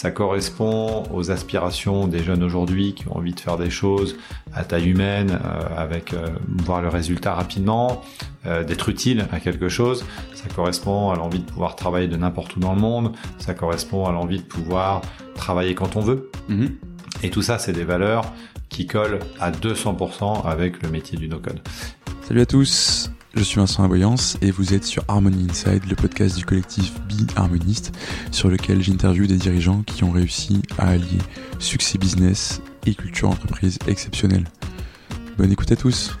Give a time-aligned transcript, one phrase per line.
[0.00, 4.16] Ça correspond aux aspirations des jeunes aujourd'hui qui ont envie de faire des choses
[4.54, 6.26] à taille humaine, euh, avec euh,
[6.64, 8.00] voir le résultat rapidement,
[8.46, 10.06] euh, d'être utile à quelque chose.
[10.34, 13.12] Ça correspond à l'envie de pouvoir travailler de n'importe où dans le monde.
[13.36, 15.02] Ça correspond à l'envie de pouvoir
[15.34, 16.30] travailler quand on veut.
[16.48, 16.76] Mhm.
[17.22, 18.24] Et tout ça, c'est des valeurs
[18.70, 21.60] qui collent à 200% avec le métier du no-code.
[22.22, 26.36] Salut à tous, je suis Vincent Aboyance et vous êtes sur Harmony Inside, le podcast
[26.36, 27.92] du collectif Be Harmoniste,
[28.32, 31.18] sur lequel j'interviewe des dirigeants qui ont réussi à allier
[31.58, 34.44] succès business et culture entreprise exceptionnelle.
[35.38, 36.16] Bonne écoute à tous.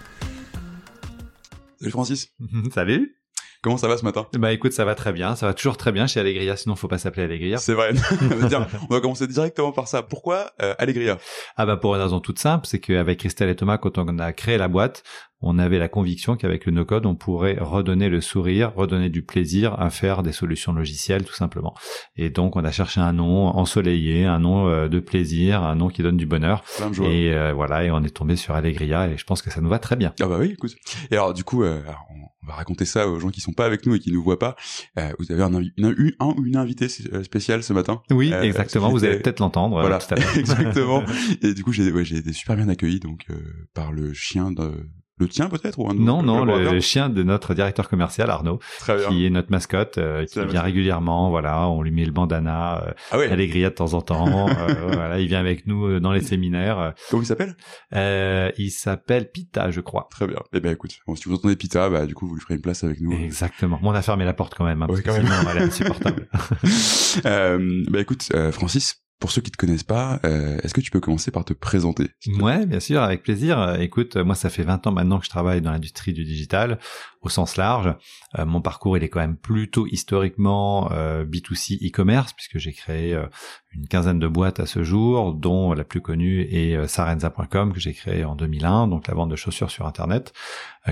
[1.78, 2.28] Salut Francis,
[2.74, 3.16] Salut
[3.62, 4.26] comment ça va ce matin?
[4.38, 6.88] Bah écoute, ça va très bien, ça va toujours très bien chez Allegria, sinon faut
[6.88, 7.58] pas s'appeler Allegria.
[7.58, 7.92] C'est vrai.
[8.48, 10.02] Tiens, on va commencer directement par ça.
[10.02, 11.18] Pourquoi euh, Allegria?
[11.56, 14.32] Ah bah pour une raison toute simple, c'est qu'avec Christelle et Thomas, quand on a
[14.32, 15.02] créé la boîte,
[15.42, 19.78] on avait la conviction qu'avec le no-code, on pourrait redonner le sourire, redonner du plaisir
[19.80, 21.74] à faire des solutions logicielles, tout simplement.
[22.16, 25.88] Et donc, on a cherché un nom ensoleillé, un nom euh, de plaisir, un nom
[25.88, 26.62] qui donne du bonheur.
[26.76, 27.02] Plein de.
[27.04, 29.68] Et euh, voilà, et on est tombé sur Allegria, et je pense que ça nous
[29.70, 30.12] va très bien.
[30.20, 30.74] Ah bah oui, écoute.
[31.10, 32.06] Et alors du coup, euh, alors,
[32.42, 34.38] on va raconter ça aux gens qui sont pas avec nous et qui nous voient
[34.38, 34.56] pas.
[34.98, 38.02] Euh, vous avez un, une, une- un une invitée euh, spéciale ce matin?
[38.10, 38.90] Oui, Euh, exactement.
[38.90, 39.78] Vous allez peut-être l'entendre.
[39.80, 41.02] Voilà, tout à exactement.
[41.42, 43.34] Et du coup, j'ai ouais, été super bien accueilli donc euh,
[43.74, 44.72] par le chien de
[45.20, 48.96] le tien peut-être ou un Non, non, le chien de notre directeur commercial Arnaud, Très
[48.96, 49.08] bien.
[49.08, 50.62] qui est notre mascotte, euh, qui vient mascotte.
[50.64, 51.30] régulièrement.
[51.30, 53.28] Voilà, on lui met le bandana, euh, Ah ouais.
[53.30, 54.48] Allegria de temps en temps.
[54.48, 56.94] euh, voilà, il vient avec nous euh, dans les séminaires.
[57.10, 57.56] Comment il s'appelle?
[57.94, 60.08] Euh, il s'appelle Pita, je crois.
[60.10, 60.38] Très bien.
[60.52, 62.62] Eh ben écoute, bon, si vous entendez Pita, bah du coup vous lui ferez une
[62.62, 63.12] place avec nous.
[63.12, 63.78] Exactement.
[63.82, 65.26] Bon, on a fermé la porte quand même, hein, parce Ouais, que quand même.
[65.26, 66.28] sinon elle est insupportable.
[67.26, 70.90] euh, bah écoute, euh, Francis, pour ceux qui te connaissent pas, euh, est-ce que tu
[70.90, 72.08] peux commencer par te présenter
[72.40, 73.60] Ouais, bien sûr, avec plaisir.
[73.60, 76.24] Euh, Écoute, euh, moi, ça fait 20 ans maintenant que je travaille dans l'industrie du
[76.24, 76.78] digital
[77.20, 77.94] au sens large.
[78.38, 83.14] Euh, mon parcours, il est quand même plutôt historiquement euh, B2C e-commerce, puisque j'ai créé
[83.14, 83.26] euh,
[83.72, 87.92] une quinzaine de boîtes à ce jour, dont la plus connue est Sarenza.com, que j'ai
[87.92, 90.32] créé en 2001, donc la vente de chaussures sur Internet,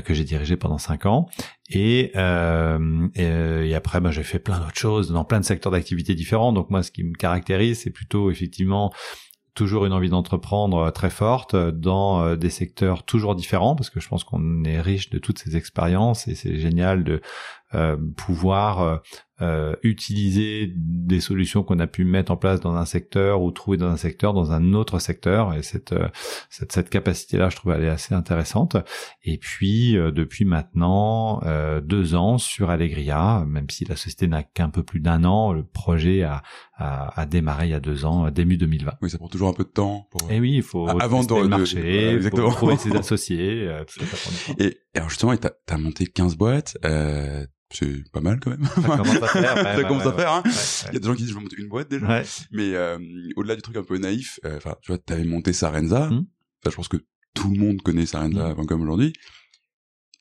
[0.04, 1.28] que j'ai dirigé pendant 5 ans.
[1.70, 6.14] Et, euh, euh, après, ben, j'ai fait plein d'autres choses dans plein de secteurs d'activité
[6.14, 6.52] différents.
[6.52, 8.92] Donc moi, ce qui me caractérise, c'est plutôt effectivement
[9.58, 13.90] toujours une envie d'entreprendre euh, très forte euh, dans euh, des secteurs toujours différents parce
[13.90, 17.20] que je pense qu'on est riche de toutes ces expériences et c'est génial de
[17.74, 19.02] euh, pouvoir
[19.40, 23.76] euh, utiliser des solutions qu'on a pu mettre en place dans un secteur ou trouver
[23.76, 26.08] dans un secteur dans un autre secteur et cette euh,
[26.50, 28.76] cette, cette capacité là je trouve elle est assez intéressante
[29.24, 34.42] et puis euh, depuis maintenant euh, deux ans sur Allegria même si la société n'a
[34.42, 36.42] qu'un peu plus d'un an le projet a,
[36.76, 39.48] a, a démarré il y a deux ans euh, début 2020 Oui, ça prend toujours
[39.48, 40.08] un peu de temps.
[40.10, 40.30] Pour...
[40.30, 42.50] et oui, il faut avant de- le de- marché, exactement.
[42.50, 44.52] faut trouver ses associés, tout ça, ça.
[44.58, 46.76] Et, et alors justement, et t'as as monté 15 boîtes.
[46.84, 48.64] Euh, c'est pas mal quand même.
[48.66, 50.32] Ça commence à faire, ouais, Ça commence ouais, à faire.
[50.32, 50.42] Hein.
[50.88, 52.06] Il y a des gens qui disent je vais monter une boîte déjà.
[52.06, 52.24] ouais.
[52.50, 52.98] Mais euh,
[53.36, 56.08] au-delà du truc un peu naïf, euh, enfin, tu vois, t'avais monté Sarenza.
[56.08, 56.26] Mm.
[56.64, 56.96] Ça, je pense que
[57.34, 59.12] tout le monde connaît Sarenza.com aujourd'hui.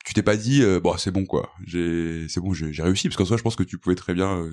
[0.06, 3.18] Tu t'es pas dit, euh, bon, c'est bon quoi, j'ai, c'est bon, j'ai réussi, parce
[3.18, 4.52] qu'en soi, je pense que tu pouvais très bien euh,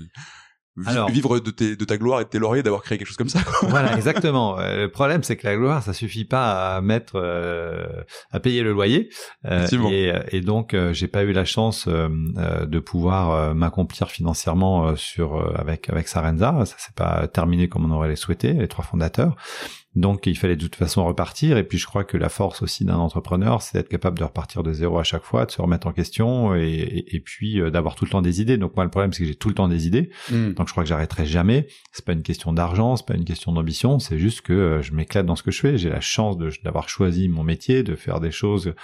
[0.86, 3.16] Alors- vivre de, tes, de ta gloire et de tes lauriers d'avoir créé quelque chose
[3.16, 3.38] comme ça.
[3.62, 4.58] Voilà, exactement.
[4.58, 7.86] Euh, le problème, c'est que la gloire, ça suffit pas à mettre, euh,
[8.32, 9.08] à payer le loyer.
[9.44, 9.90] Euh, Effectivement.
[9.90, 12.08] et, et donc, euh, j'ai pas eu la chance euh,
[12.38, 16.52] euh, de pouvoir euh, m'accomplir financièrement euh, sur euh, avec avec Sarenza.
[16.64, 19.36] Ça s'est pas terminé comme on aurait les souhaité, les trois fondateurs.
[19.96, 21.56] Donc, il fallait de toute façon repartir.
[21.56, 24.62] Et puis, je crois que la force aussi d'un entrepreneur, c'est d'être capable de repartir
[24.64, 27.70] de zéro à chaque fois, de se remettre en question, et, et, et puis euh,
[27.70, 28.56] d'avoir tout le temps des idées.
[28.58, 30.10] Donc, moi, le problème, c'est que j'ai tout le temps des idées.
[30.54, 31.68] Donc je crois que j'arrêterai jamais.
[31.92, 34.92] C'est pas une question d'argent, c'est pas une question d'ambition, c'est juste que euh, je
[34.92, 35.78] m'éclate dans ce que je fais.
[35.78, 38.74] J'ai la chance de- d'avoir choisi mon métier, de faire des choses.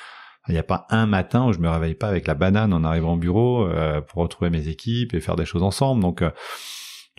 [0.49, 2.83] Il n'y a pas un matin où je me réveille pas avec la banane en
[2.85, 6.01] arrivant au bureau euh, pour retrouver mes équipes et faire des choses ensemble.
[6.03, 6.31] Donc euh,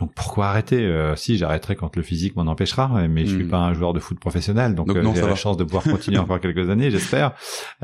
[0.02, 0.84] donc pourquoi arrêter?
[0.84, 3.50] Euh, Si j'arrêterai quand le physique m'en empêchera, mais je suis Mm.
[3.50, 5.36] pas un joueur de foot professionnel, donc, Donc euh, j'ai la va.
[5.36, 7.32] chance de pouvoir continuer encore quelques années, j'espère.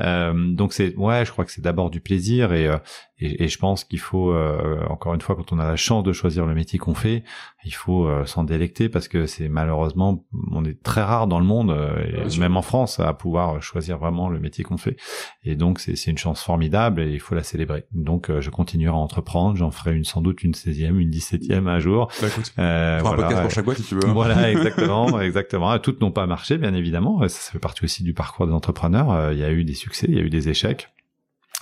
[0.00, 2.76] Euh, donc c'est ouais, je crois que c'est d'abord du plaisir et, euh,
[3.20, 6.02] et et je pense qu'il faut euh, encore une fois quand on a la chance
[6.02, 7.24] de choisir le métier qu'on fait,
[7.64, 11.44] il faut euh, s'en délecter parce que c'est malheureusement on est très rare dans le
[11.46, 14.96] monde euh, et même en France à pouvoir choisir vraiment le métier qu'on fait.
[15.44, 17.84] Et donc c'est une chance formidable et il faut la célébrer.
[17.92, 21.66] Donc euh, je continuerai à entreprendre, j'en ferai une sans doute une 16e, une 17e
[21.68, 22.08] un jour.
[22.20, 24.08] Bah écoute, Euh, fera un voilà, podcast pour chaque boîte si tu veux.
[24.08, 25.78] Voilà, exactement, exactement.
[25.78, 27.20] Toutes n'ont pas marché, bien évidemment.
[27.22, 29.10] Ça, ça fait partie aussi du parcours des entrepreneurs.
[29.10, 30.88] Euh, Il y a eu des succès, il y a eu des échecs.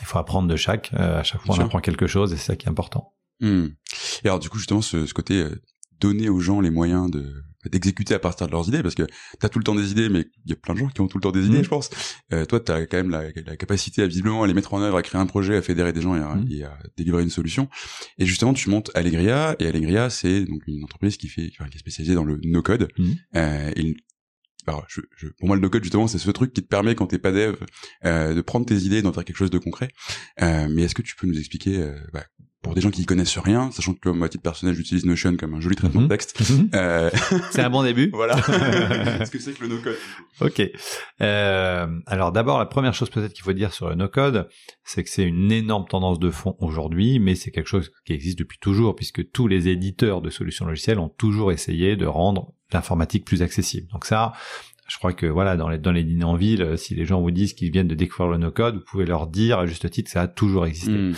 [0.01, 0.93] Il faut apprendre de chaque.
[0.95, 3.15] Euh, à chaque fois, on apprend quelque chose et c'est ça qui est important.
[3.41, 3.69] Hmm.
[4.25, 5.63] Et alors du coup justement ce, ce côté euh,
[6.01, 7.33] donner aux gens les moyens de
[7.71, 9.03] d'exécuter à partir de leurs idées parce que
[9.41, 11.09] t'as tout le temps des idées mais il y a plein de gens qui ont
[11.09, 11.65] tout le temps des idées mm.
[11.65, 11.91] je pense
[12.33, 14.97] euh, toi t'as quand même la, la, capacité à visiblement à les mettre en œuvre
[14.97, 16.49] à créer un projet à fédérer des gens et à, mm.
[16.51, 17.69] et à délivrer une solution
[18.19, 21.79] et justement tu montes Allegria et Allegria c'est donc une entreprise qui fait qui est
[21.79, 23.13] spécialisée dans le no code mm.
[23.37, 23.97] euh, et
[24.67, 27.07] alors, je, je, pour moi, le no-code, justement, c'est ce truc qui te permet, quand
[27.07, 27.57] t'es pas dev,
[28.05, 29.89] euh, de prendre tes idées et d'en faire quelque chose de concret.
[30.43, 32.25] Euh, mais est-ce que tu peux nous expliquer euh, bah,
[32.67, 35.55] pour des gens qui connaissent rien, sachant que moi, à titre personnel, j'utilise Notion comme
[35.55, 36.11] un joli traitement de mhm.
[36.11, 36.51] texte.
[36.51, 36.71] Mhm.
[36.75, 37.11] Euh...
[37.53, 38.11] c'est un bon début.
[38.13, 38.35] voilà.
[39.19, 39.97] Qu'est-ce que c'est que le no-code?
[40.41, 40.61] Ok.
[41.21, 44.49] Euh, alors d'abord, la première chose peut-être qu'il faut dire sur le no-code,
[44.83, 48.41] c'est que c'est une énorme tendance de fond aujourd'hui, mais c'est quelque chose qui existe
[48.41, 53.25] depuis toujours, puisque tous les éditeurs de solutions logicielles ont toujours essayé de rendre l'informatique
[53.25, 53.89] plus accessible.
[53.93, 54.33] Donc ça,
[54.89, 57.31] je crois que voilà, dans les, dans les dîners en ville, si les gens vous
[57.31, 60.13] disent qu'ils viennent de découvrir le no-code, vous pouvez leur dire à juste titre que
[60.13, 60.93] ça a toujours existé.
[60.93, 61.15] Hmm.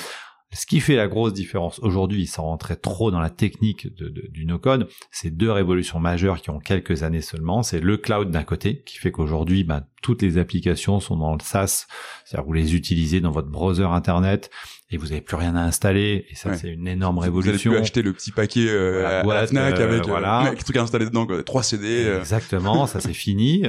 [0.50, 4.46] Ce qui fait la grosse différence aujourd'hui, sans rentrer trop dans la technique de, du
[4.46, 7.62] no-code, c'est deux révolutions majeures qui ont quelques années seulement.
[7.62, 11.40] C'est le cloud d'un côté, qui fait qu'aujourd'hui, bah, toutes les applications sont dans le
[11.42, 11.86] SaaS,
[12.24, 14.50] c'est-à-dire vous les utilisez dans votre browser internet
[14.90, 17.70] et vous n'avez plus rien à installer et ça c'est une énorme révolution.
[17.70, 20.54] Vous allez acheter le petit paquet euh, à la Fnac euh, avec euh, voilà.
[20.58, 21.42] truc à installer dedans, quoi.
[21.42, 22.06] trois CD.
[22.06, 22.20] Euh.
[22.20, 23.64] Exactement, ça c'est fini.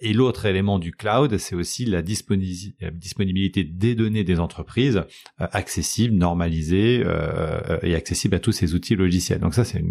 [0.00, 5.02] et l'autre élément du cloud, c'est aussi la, disponibilité des données des entreprises
[5.38, 7.04] accessibles, normalisées
[7.82, 9.40] et accessibles à tous ces outils logiciels.
[9.40, 9.82] Donc ça c'est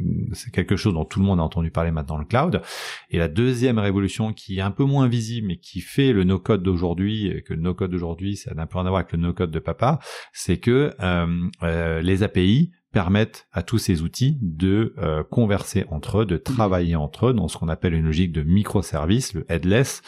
[0.53, 2.61] quelque chose dont tout le monde a entendu parler maintenant le cloud.
[3.09, 6.63] Et la deuxième révolution qui est un peu moins visible mais qui fait le no-code
[6.63, 9.59] d'aujourd'hui, que le no-code d'aujourd'hui ça n'a plus rien à voir avec le no-code de
[9.59, 9.99] papa,
[10.33, 16.19] c'est que euh, euh, les API permettent à tous ces outils de euh, converser entre
[16.19, 20.01] eux, de travailler entre eux dans ce qu'on appelle une logique de microservice, le headless.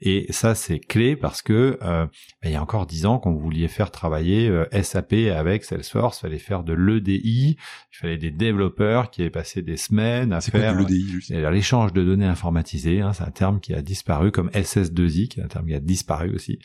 [0.00, 2.06] Et ça, c'est clé parce que euh,
[2.44, 6.18] il y a encore dix ans, quand vous vouliez faire travailler euh, SAP avec Salesforce,
[6.18, 10.40] il fallait faire de l'EDI, il fallait des développeurs qui avaient passé des semaines à
[10.40, 10.78] faire
[11.50, 13.00] l'échange de données informatisées.
[13.00, 15.80] Hein, c'est un terme qui a disparu, comme SS2I, qui est un terme qui a
[15.80, 16.60] disparu aussi,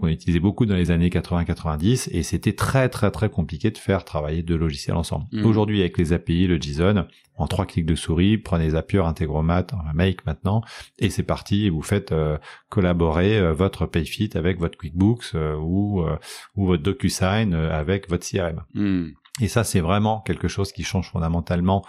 [0.00, 4.04] qu'on utilisait beaucoup dans les années 80-90, et c'était très très très compliqué de faire
[4.04, 5.11] travailler deux logiciels ensemble.
[5.32, 5.46] Mm.
[5.46, 7.06] Aujourd'hui, avec les API, le JSON,
[7.36, 10.62] en trois clics de souris, prenez Zapier, Integromat, Make maintenant,
[10.98, 11.66] et c'est parti.
[11.66, 12.38] Et vous faites euh,
[12.68, 16.04] collaborer euh, votre PayFit avec votre QuickBooks euh, ou
[16.56, 18.62] ou votre DocuSign avec votre CRM.
[18.74, 19.12] Mm.
[19.40, 21.84] Et ça, c'est vraiment quelque chose qui change fondamentalement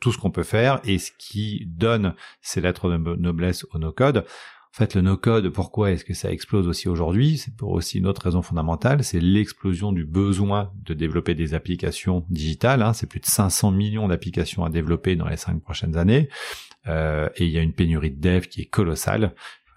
[0.00, 4.24] tout ce qu'on peut faire et ce qui donne ces lettres de noblesse au no-code.
[4.74, 7.36] En fait, le no-code, pourquoi est-ce que ça explose aussi aujourd'hui?
[7.36, 12.24] C'est pour aussi une autre raison fondamentale, c'est l'explosion du besoin de développer des applications
[12.30, 12.80] digitales.
[12.80, 12.94] Hein.
[12.94, 16.30] C'est plus de 500 millions d'applications à développer dans les cinq prochaines années.
[16.86, 19.34] Euh, et il y a une pénurie de dev qui est colossale.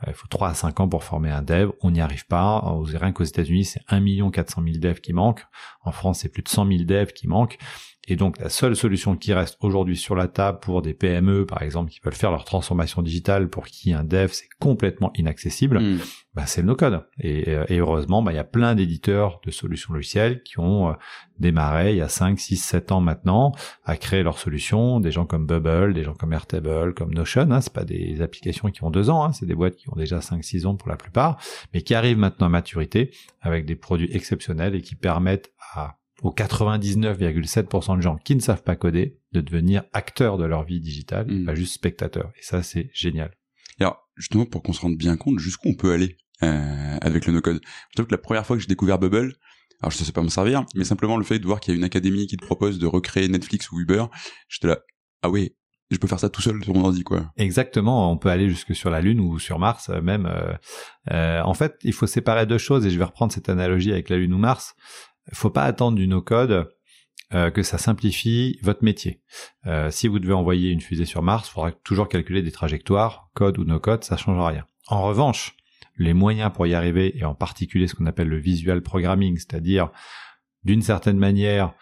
[0.07, 1.71] Il faut 3 à 5 ans pour former un dev.
[1.81, 2.61] On n'y arrive pas.
[2.93, 5.45] Rien qu'aux États-Unis, c'est 1 400 000 devs qui manquent.
[5.83, 7.57] En France, c'est plus de 100 000 devs qui manquent.
[8.07, 11.61] Et donc la seule solution qui reste aujourd'hui sur la table pour des PME, par
[11.61, 15.99] exemple, qui veulent faire leur transformation digitale, pour qui un dev c'est complètement inaccessible, hmm.
[16.33, 17.05] bah, c'est le no-code.
[17.19, 20.93] Et, euh, heureusement, bah, il y a plein d'éditeurs de solutions logicielles qui ont euh,
[21.39, 23.53] démarré il y a 5, 6, 7 ans maintenant
[23.83, 24.99] à créer leurs solutions.
[24.99, 27.49] Des gens comme Bubble, des gens comme Airtable, comme Notion.
[27.51, 29.95] Hein, c'est pas des applications qui ont deux ans, hein, c'est des boîtes qui ont
[29.95, 31.37] déjà 5, 6 ans pour la plupart,
[31.73, 33.11] mais qui arrivent maintenant à maturité
[33.41, 38.63] avec des produits exceptionnels et qui permettent à aux 99,7% de gens qui ne savent
[38.63, 41.45] pas coder de devenir acteurs de leur vie digitale, mm.
[41.45, 42.31] pas juste spectateurs.
[42.39, 43.31] Et ça, c'est génial.
[43.79, 47.33] alors, justement, pour qu'on se rende bien compte jusqu'où on peut aller euh, avec le
[47.33, 47.61] no-code?
[47.91, 49.35] Je trouve que la première fois que j'ai découvert Bubble,
[49.81, 51.75] alors je ne sais pas m'en servir, mais simplement le fait de voir qu'il y
[51.75, 54.05] a une académie qui te propose de recréer Netflix ou Uber,
[54.49, 54.79] j'étais là,
[55.21, 55.53] ah oui,
[55.91, 57.31] je peux faire ça tout seul sur mon ordi quoi.
[57.37, 60.25] Exactement, on peut aller jusque sur la Lune ou sur Mars euh, même.
[60.25, 60.53] Euh,
[61.11, 64.09] euh, en fait, il faut séparer deux choses et je vais reprendre cette analogie avec
[64.09, 64.75] la Lune ou Mars
[65.33, 66.71] faut pas attendre du no-code
[67.33, 69.21] euh, que ça simplifie votre métier.
[69.65, 73.29] Euh, si vous devez envoyer une fusée sur Mars, il faudra toujours calculer des trajectoires,
[73.33, 74.65] code ou no-code, ça change rien.
[74.87, 75.55] En revanche,
[75.97, 79.89] les moyens pour y arriver, et en particulier ce qu'on appelle le visual programming, c'est-à-dire
[80.63, 81.73] d'une certaine manière,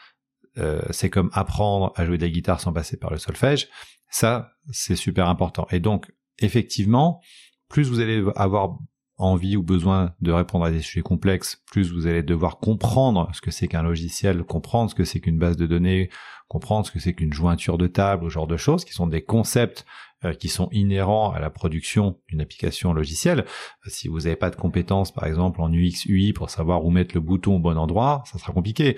[0.57, 3.67] euh, c'est comme apprendre à jouer de la guitare sans passer par le solfège,
[4.09, 5.67] ça, c'est super important.
[5.71, 7.19] Et donc, effectivement,
[7.67, 8.77] plus vous allez avoir
[9.17, 13.41] envie ou besoin de répondre à des sujets complexes, plus vous allez devoir comprendre ce
[13.41, 16.10] que c'est qu'un logiciel, comprendre ce que c'est qu'une base de données,
[16.48, 19.24] comprendre ce que c'est qu'une jointure de table, ce genre de choses, qui sont des
[19.24, 19.86] concepts
[20.25, 23.46] euh, qui sont inhérents à la production d'une application logicielle.
[23.88, 27.13] Si vous n'avez pas de compétences, par exemple, en UX, UI, pour savoir où mettre
[27.13, 28.98] le bouton au bon endroit, ça sera compliqué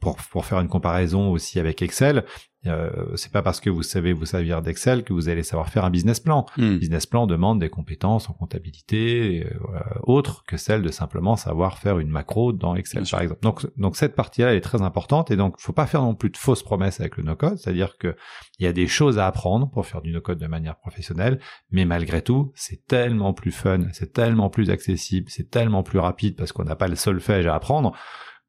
[0.00, 2.24] pour, pour faire une comparaison aussi avec Excel,
[2.66, 5.84] euh, c'est pas parce que vous savez vous servir d'Excel que vous allez savoir faire
[5.84, 6.46] un business plan.
[6.56, 6.78] Hmm.
[6.78, 11.98] Business plan demande des compétences en comptabilité euh, autres que celles de simplement savoir faire
[11.98, 13.16] une macro dans Excel Bien sûr.
[13.16, 13.40] par exemple.
[13.42, 16.36] Donc donc cette partie-là est très importante et donc faut pas faire non plus de
[16.36, 18.16] fausses promesses avec le no-code, c'est-à-dire que
[18.58, 21.40] il y a des choses à apprendre pour faire du no-code de manière professionnelle,
[21.70, 26.36] mais malgré tout, c'est tellement plus fun, c'est tellement plus accessible, c'est tellement plus rapide
[26.36, 27.92] parce qu'on n'a pas le solfège à apprendre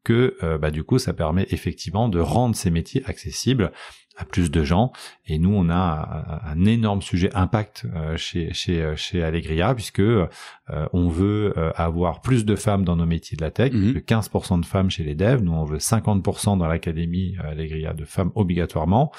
[0.05, 3.73] que euh, bah, du coup ça permet effectivement de rendre ces métiers accessibles
[4.15, 4.91] à plus de gens
[5.25, 10.01] et nous on a un, énorme sujet impact euh, chez chez euh, chez Allegria puisque
[10.71, 13.99] euh, on veut euh, avoir plus de femmes dans nos métiers de la tech, que
[13.99, 18.31] 15% de femmes chez les devs, nous on veut 50% dans l'académie Allegria de femmes
[18.33, 19.11] obligatoirement.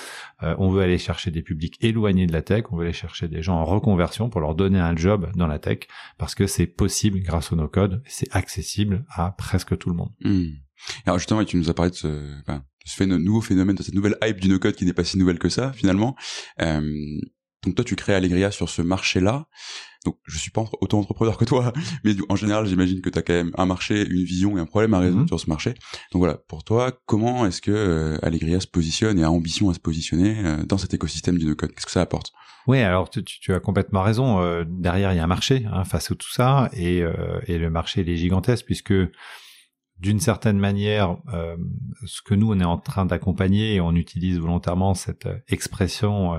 [0.43, 3.29] Euh, on veut aller chercher des publics éloignés de la tech, on veut aller chercher
[3.29, 5.81] des gens en reconversion pour leur donner un job dans la tech
[6.19, 10.11] parce que c'est possible grâce au no-code, c'est accessible à presque tout le monde.
[10.23, 10.49] Hmm.
[11.07, 14.17] Alors justement, tu nous as parlé de ce, enfin, ce nouveau phénomène, de cette nouvelle
[14.25, 16.17] hype du no-code qui n'est pas si nouvelle que ça finalement.
[16.63, 16.81] Euh,
[17.65, 19.47] donc toi, tu crées Allegria sur ce marché-là.
[20.05, 21.73] Donc je suis pas autant entrepreneur que toi,
[22.05, 24.67] mais en général, j'imagine que tu as quand même un marché, une vision et un
[24.67, 25.29] problème à résoudre Mhm.
[25.29, 25.71] sur ce marché.
[26.13, 29.75] Donc voilà, pour toi, comment est-ce que euh, Allegria se positionne et a ambition à
[29.75, 31.73] se positionner euh, dans cet écosystème du no-code?
[31.73, 32.31] Qu'est-ce que ça apporte?
[32.69, 34.41] Oui, alors tu, tu- tu as complètement raison.
[34.43, 37.59] euh, derrière, il y a un marché hein, face à tout ça, et, euh, et
[37.59, 38.95] le marché il est gigantesque puisque
[39.99, 41.57] d'une certaine manière, euh,
[42.05, 46.35] ce que nous on est en train d'accompagner, et on utilise volontairement cette euh, expression
[46.35, 46.39] euh,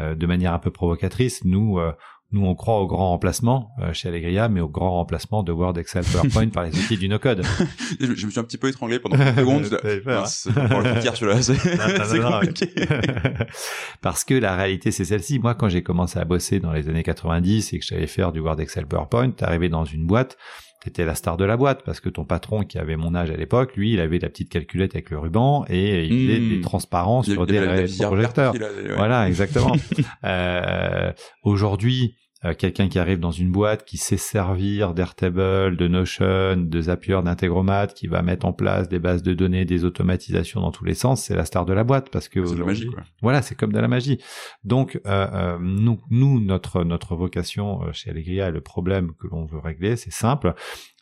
[0.00, 1.44] euh, de manière un peu provocatrice.
[1.44, 1.92] Nous, euh,
[2.30, 5.76] nous on croit au grand remplacement euh, chez Allegria, mais au grand remplacement de Word,
[5.76, 7.44] Excel, PowerPoint par les outils du no-code.
[8.00, 9.68] je, me suis un petit peu étranglé pendant une seconde.
[9.68, 12.70] T'avais peur, hein c'est compliqué.
[14.00, 15.40] Parce que la réalité, c'est celle-ci.
[15.40, 18.40] Moi, quand j'ai commencé à bosser dans les années 90 et que j'allais faire du
[18.40, 20.38] Word, Excel, PowerPoint, t'arrivais dans une boîte,
[20.82, 23.36] t'étais la star de la boîte parce que ton patron qui avait mon âge à
[23.36, 26.48] l'époque, lui, il avait la petite calculette avec le ruban et il faisait Hmm.
[26.50, 28.54] des transparents sur des visière projecteurs.
[28.54, 28.94] là, ouais.
[28.96, 29.74] Voilà, exactement.
[30.24, 31.12] Euh,
[31.42, 36.80] Aujourd'hui, euh, quelqu'un qui arrive dans une boîte, qui sait servir d'Airtable, de Notion, de
[36.80, 40.84] Zapier, d'Integromat, qui va mettre en place des bases de données, des automatisations dans tous
[40.84, 42.94] les sens, c'est la star de la boîte parce que C'est de la aujourd'hui- magie,
[42.94, 43.04] quoi.
[43.22, 44.18] voilà, c'est comme de la magie.
[44.64, 49.26] Donc, euh, euh, nous, nous, notre notre vocation euh, chez Allegria et le problème que
[49.28, 50.54] l'on veut régler, c'est simple,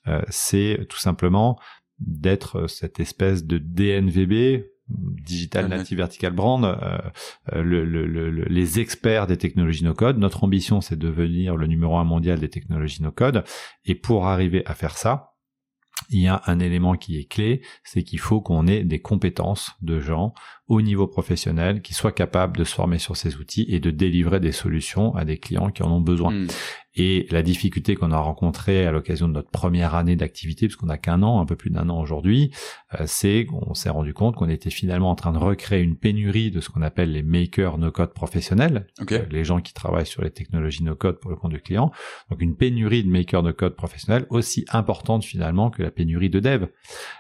[0.08, 1.58] euh, c'est tout simplement
[1.98, 6.98] d'être cette espèce de DNVB Digital Ouais, Native Vertical Brand, euh,
[7.52, 10.18] euh, le- le- le- le- les experts des technologies no-code.
[10.18, 13.44] Notre ambition, c'est de devenir le numéro un mondial des technologies no-code.
[13.84, 15.28] Et pour arriver à faire ça,
[16.08, 19.72] il y a un élément qui est clé, c'est qu'il faut qu'on ait des compétences
[19.82, 20.32] de gens
[20.70, 24.38] au niveau professionnel qui soient capables de se former sur ces outils et de délivrer
[24.38, 26.32] des solutions à des clients qui en ont besoin.
[26.32, 26.46] Hmm.
[26.96, 30.86] Et la difficulté qu'on a rencontrée à l'occasion de notre première année d'activité, parce qu'on
[30.86, 32.50] n'a qu'un an, un peu plus d'un an aujourd'hui,
[32.98, 36.50] euh, c'est qu'on s'est rendu compte qu'on était finalement en train de recréer une pénurie
[36.50, 39.12] de ce qu'on appelle les makers no-code professionnels, Ok.
[39.12, 41.92] euh, les gens qui travaillent sur les technologies no-code pour le compte du client.
[42.28, 46.66] Donc une pénurie de makers no-code professionnels aussi importante finalement que la pénurie de dev.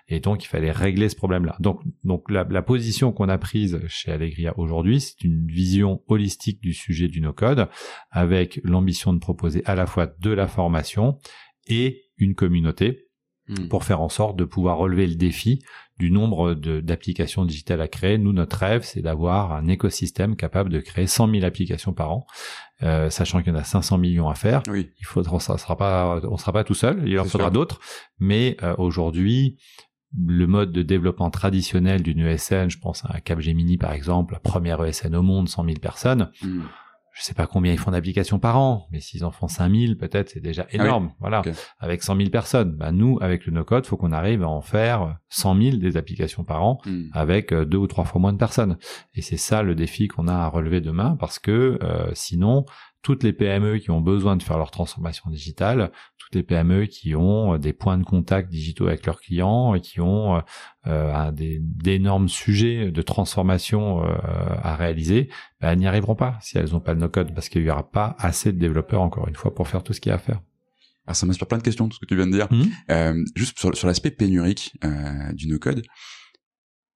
[0.08, 1.54] Et donc il fallait régler ce problème-là.
[1.60, 6.60] Donc, donc la, la position qu'on a prise chez Allegria aujourd'hui, c'est une vision holistique
[6.60, 7.68] du sujet du no-code,
[8.10, 11.18] avec l'ambition de proposer à la fois de la formation
[11.66, 13.10] et une communauté
[13.50, 13.66] Hmm.
[13.66, 15.60] pour faire en sorte de pouvoir relever le défi
[15.98, 18.16] du nombre d'applications digitales à créer.
[18.16, 22.26] Nous, notre rêve, c'est d'avoir un écosystème capable de créer 100 000 applications par an,
[22.84, 24.62] euh, sachant qu'il y en a 500 millions à faire.
[24.70, 24.90] Oui.
[25.00, 27.02] Il faudra, ça sera pas, on sera pas tout seul.
[27.06, 27.80] Il en C'est faudra d'autres.
[28.20, 29.58] Mais euh, aujourd'hui,
[30.16, 34.84] le mode de développement traditionnel d'une ESN, je pense à Capgemini par exemple, la première
[34.84, 36.30] ESN au monde, 100 000 personnes.
[36.42, 36.62] Hmm.
[37.12, 40.30] Je sais pas combien ils font d'applications par an, mais s'ils en font 5000, peut-être,
[40.30, 41.12] c'est déjà énorme.
[41.18, 41.42] Voilà.
[41.80, 42.76] Avec 100 000 personnes.
[42.76, 46.44] Bah, nous, avec le no-code, faut qu'on arrive à en faire 100 000 des applications
[46.44, 47.08] par an Hmm.
[47.12, 48.78] avec euh, deux ou trois fois moins de personnes.
[49.14, 52.64] Et c'est ça le défi qu'on a à relever demain parce que euh, sinon,
[53.02, 57.14] toutes les PME qui ont besoin de faire leur transformation digitale, toutes les PME qui
[57.14, 60.40] ont euh, des points de contact digitaux avec leurs clients et qui ont euh,
[60.86, 64.16] euh, d'énormes sujets de transformation euh,
[64.62, 65.28] à réaliser,
[65.60, 67.90] bah, elles n'y arriveront pas si elles n'ont pas le no-code parce qu'il n'y aura
[67.90, 70.18] pas assez de développeurs encore une fois pour faire tout ce qu'il y a à
[70.18, 70.40] faire.
[71.06, 72.46] Ah, ça m'inspire plein de questions, tout ce que tu viens de dire.
[72.52, 72.70] Mhm.
[72.90, 75.82] Euh, juste sur, sur l'aspect pénurique euh, du no-code.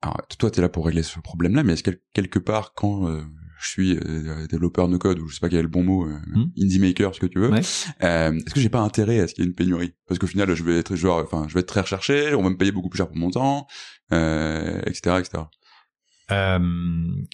[0.03, 3.09] Alors, toi, tu es là pour régler ce problème-là, mais est-ce que quelque part, quand
[3.09, 3.25] euh,
[3.59, 6.17] je suis euh, développeur no-code, ou je sais pas quel est le bon mot, euh,
[6.27, 6.51] Mhm.
[6.63, 7.61] indie maker, ce que tu veux, Ouais.
[8.03, 9.95] euh, est-ce que j'ai pas intérêt à ce qu'il y ait une pénurie?
[10.09, 12.51] Parce qu'au final, je vais être genre, enfin, je vais être très recherché, on va
[12.51, 13.67] me payer beaucoup plus cher pour mon temps,
[14.11, 15.45] etc., etc.
[16.31, 16.59] Euh,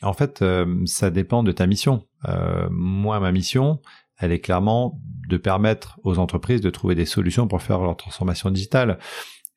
[0.03, 2.07] en fait, euh, ça dépend de ta mission.
[2.29, 3.81] Euh, moi, ma mission,
[4.19, 8.51] elle est clairement de permettre aux entreprises de trouver des solutions pour faire leur transformation
[8.51, 8.99] digitale.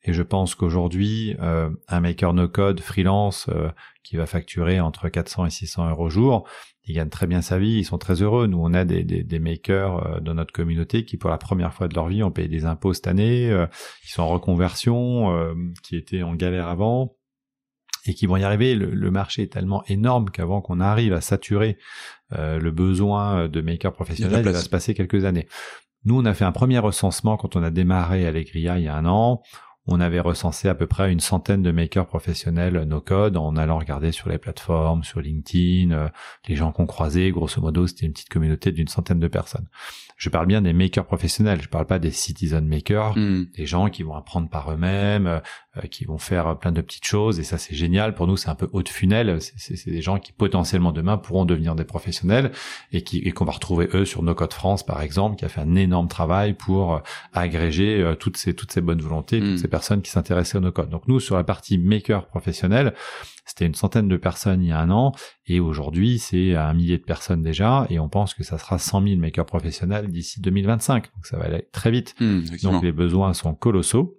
[0.04, 3.48] Et je pense qu'aujourd'hui, un maker no code freelance
[4.04, 6.48] qui va facturer entre 400 et 600 euros au jour,
[6.84, 8.46] il gagne très bien sa vie, ils sont très heureux.
[8.46, 11.74] Nous, on a des, des, des makers euh, dans notre communauté qui, pour la première
[11.74, 13.50] fois de leur vie, ont payé des impôts cette année,
[14.02, 15.34] qui sont en reconversion,
[15.82, 17.16] qui étaient en galère avant
[18.06, 18.74] et qui vont y arriver.
[18.74, 21.78] Le, marché est tellement énorme qu'avant qu'on arrive à saturer
[22.30, 25.48] le besoin de makers professionnels, il va se passer quelques années.
[26.04, 28.94] Nous, on a fait un premier recensement quand on a démarré Allegria il y a
[28.94, 29.42] un an
[29.86, 33.78] on avait recensé à peu près une centaine de makers professionnels no code en allant
[33.78, 36.08] regarder sur les plateformes, sur LinkedIn, euh,
[36.48, 39.66] les gens qu'on croisait, grosso modo, c'était une petite communauté d'une centaine de personnes.
[40.16, 43.46] Je parle bien des makers professionnels, je parle pas des citizen makers, hmm.
[43.56, 45.26] des gens qui vont apprendre par eux-mêmes,
[45.76, 48.14] euh, qui vont faire plein de petites choses et ça c'est génial.
[48.14, 51.44] Pour nous, c'est un peu haut de funnel, c'est des gens qui potentiellement demain pourront
[51.44, 52.52] devenir des professionnels
[52.92, 55.60] et qui qu'on va retrouver eux sur No Code France par exemple, qui a fait
[55.60, 56.98] un énorme travail pour euh,
[57.32, 59.58] agréger toutes ces toutes ces bonnes volontés, toutes hmm.
[59.58, 60.90] ces personnes qui s'intéressaient au no-code.
[60.90, 62.94] Donc nous, sur la partie maker professionnel,
[63.44, 65.12] c'était une centaine de personnes il y a un an,
[65.46, 69.02] et aujourd'hui, c'est un millier de personnes déjà, et on pense que ça sera 100
[69.02, 71.04] 000 makers professionnels d'ici 2025.
[71.14, 72.14] Donc ça va aller très vite.
[72.20, 74.18] Hmm, Donc les besoins sont colossaux.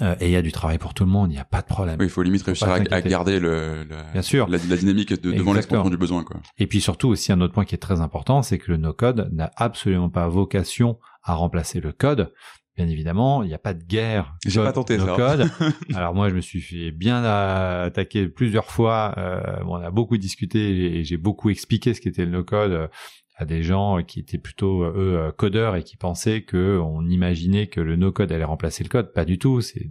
[0.00, 1.60] Euh, et il y a du travail pour tout le monde, il n'y a pas
[1.60, 1.96] de problème.
[1.98, 4.48] Oui, il faut limite réussir à, garder le, Bien sûr.
[4.48, 6.24] La, dynamique de, devant l'expansion du besoin.
[6.24, 6.40] Quoi.
[6.56, 9.28] Et puis surtout aussi un autre point qui est très important, c'est que le no-code
[9.32, 12.32] n'a absolument pas vocation à remplacer le code,
[12.76, 14.34] Bien évidemment, il n'y a pas de guerre.
[14.46, 15.14] J'ai pas tenté ça.
[15.14, 15.50] Code.
[15.94, 19.14] Alors moi, je me suis fait bien attaquer plusieurs fois.
[19.18, 22.88] Euh, on a beaucoup discuté et j'ai beaucoup expliqué ce qu'était le no-code
[23.36, 27.66] à des gens qui étaient plutôt eux euh, codeurs et qui pensaient que on imaginait
[27.66, 29.12] que le no-code allait remplacer le code.
[29.12, 29.60] Pas du tout.
[29.60, 29.90] C'est,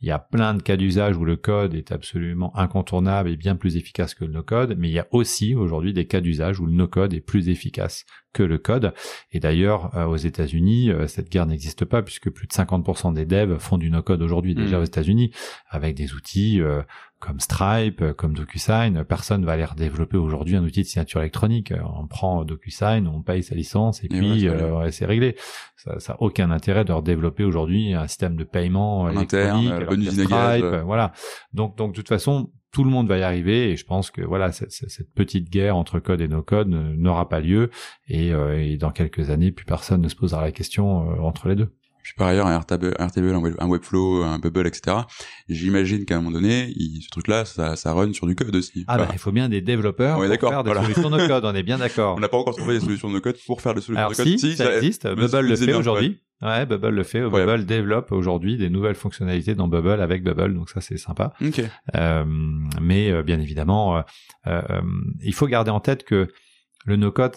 [0.00, 3.56] il y a plein de cas d'usage où le code est absolument incontournable et bien
[3.56, 6.66] plus efficace que le no-code, mais il y a aussi aujourd'hui des cas d'usage où
[6.66, 8.04] le no-code est plus efficace
[8.36, 8.92] que le code.
[9.32, 13.24] Et d'ailleurs, euh, aux États-Unis, euh, cette guerre n'existe pas puisque plus de 50% des
[13.24, 14.82] devs font du no-code aujourd'hui déjà mmh.
[14.82, 15.30] aux États-Unis
[15.70, 16.60] avec des outils
[17.18, 21.72] comme Stripe, comme DocuSign, personne va aller développer aujourd'hui un outil de signature électronique.
[21.98, 25.34] On prend DocuSign, on paye sa licence et, puis euh, c'est réglé.
[25.76, 30.02] Ça, ça a aucun intérêt de redévelopper aujourd'hui un système de paiement en électronique, interne,
[30.02, 30.28] Stripe,
[30.64, 30.82] euh.
[30.82, 31.12] voilà.
[31.54, 34.22] Donc, donc de toute façon, tout le monde va y arriver et je pense que
[34.22, 37.70] voilà cette, cette petite guerre entre code et no code n'aura pas lieu
[38.08, 41.48] et, euh, et, dans quelques années plus personne ne se posera la question euh, entre
[41.48, 41.72] les deux
[42.06, 44.98] puis par ailleurs un Airtable, un, Webflow, un Bubble, etc.
[45.48, 48.84] J'imagine qu'à un moment donné, ce truc-là, ça, ça run sur du code aussi.
[48.86, 51.44] Ah bah, il faut bien des développeurs pour faire des solutions no code.
[51.44, 52.14] On est bien d'accord.
[52.16, 54.16] On n'a pas encore trouvé des solutions no code pour faire des solutions Alors no
[54.16, 54.38] code.
[54.38, 55.08] Si, ça, existe.
[55.08, 56.20] Bubble le fait aujourd'hui.
[56.42, 56.66] Ouais.
[56.66, 57.20] Bubble le fait.
[57.20, 61.32] Bubble développe aujourd'hui des nouvelles fonctionnalités dans Bubble avec Bubble, donc ça c'est sympa.
[61.40, 61.66] Okay.
[61.94, 62.24] Euh,
[62.80, 64.02] mais euh, bien évidemment,
[64.46, 64.62] euh,
[65.22, 66.28] il faut garder en tête que
[66.84, 67.36] le no-code,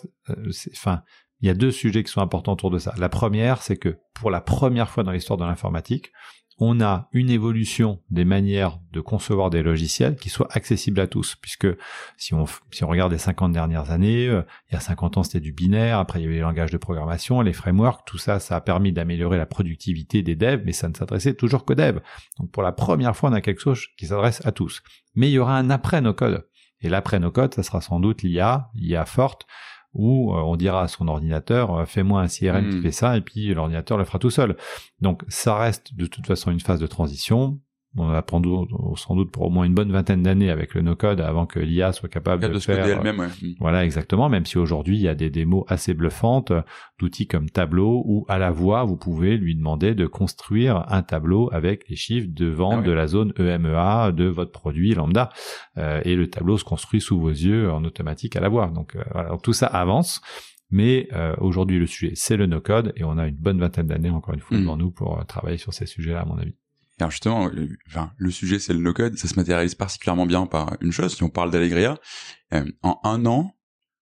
[0.73, 1.01] enfin,
[1.41, 2.93] il y a deux sujets qui sont importants autour de ça.
[2.97, 6.11] La première, c'est que pour la première fois dans l'histoire de l'informatique,
[6.59, 11.35] on a une évolution des manières de concevoir des logiciels qui soient accessibles à tous.
[11.41, 11.67] Puisque
[12.17, 15.23] si on, si on regarde les 50 dernières années, euh, il y a 50 ans
[15.23, 18.39] c'était du binaire, après il y avait les langages de programmation, les frameworks, tout ça,
[18.39, 22.01] ça a permis d'améliorer la productivité des devs, mais ça ne s'adressait toujours qu'aux devs.
[22.39, 24.81] Donc pour la première fois, on a quelque chose qui s'adresse à tous.
[25.15, 26.45] Mais il y aura un après nos codes.
[26.81, 29.45] Et l'après nos codes, ça sera sans doute l'IA, l'IA forte,
[29.93, 32.81] où euh, on dira à son ordinateur euh, fais-moi un CRM qui hmm.
[32.81, 34.55] fait ça et puis l'ordinateur le fera tout seul.
[35.01, 37.59] Donc ça reste de toute façon une phase de transition
[37.97, 41.21] on va prendre sans doute pour au moins une bonne vingtaine d'années avec le no-code
[41.21, 42.85] avant que l'IA soit capable de, faire.
[42.85, 43.27] elle-même, ouais.
[43.59, 44.29] Voilà, exactement.
[44.29, 46.53] Même si aujourd'hui il y a des démos assez bluffantes
[46.99, 51.49] d'outils comme Tableau où à la voix vous pouvez lui demander de construire un tableau
[51.51, 55.29] avec les chiffres de vente ah de la zone EMEA de votre produit lambda
[55.77, 58.67] euh, et le tableau se construit sous vos yeux en automatique à la voix.
[58.67, 60.21] Donc euh, voilà, tout ça avance.
[60.71, 64.11] Mais euh, aujourd'hui, le sujet, c'est le no-code, et on a une bonne vingtaine d'années,
[64.11, 64.61] encore une fois, mm.
[64.61, 66.53] devant nous pour travailler sur ces sujets-là, à mon avis.
[66.99, 70.75] Alors justement, le, enfin, le sujet c'est le no-code, ça se matérialise particulièrement bien par
[70.81, 71.97] une chose, si on parle d'Allegria,
[72.53, 73.55] euh, en un an,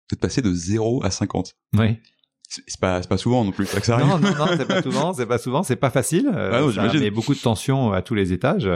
[0.10, 1.56] vous êtes passé de 0 à 50.
[1.78, 2.00] Oui
[2.48, 4.08] c'est pas c'est pas souvent non plus ça que ça arrive.
[4.08, 6.32] Non non non c'est pas souvent c'est pas souvent c'est pas facile.
[6.34, 8.70] Euh, ah ça met beaucoup de tension à tous les étages.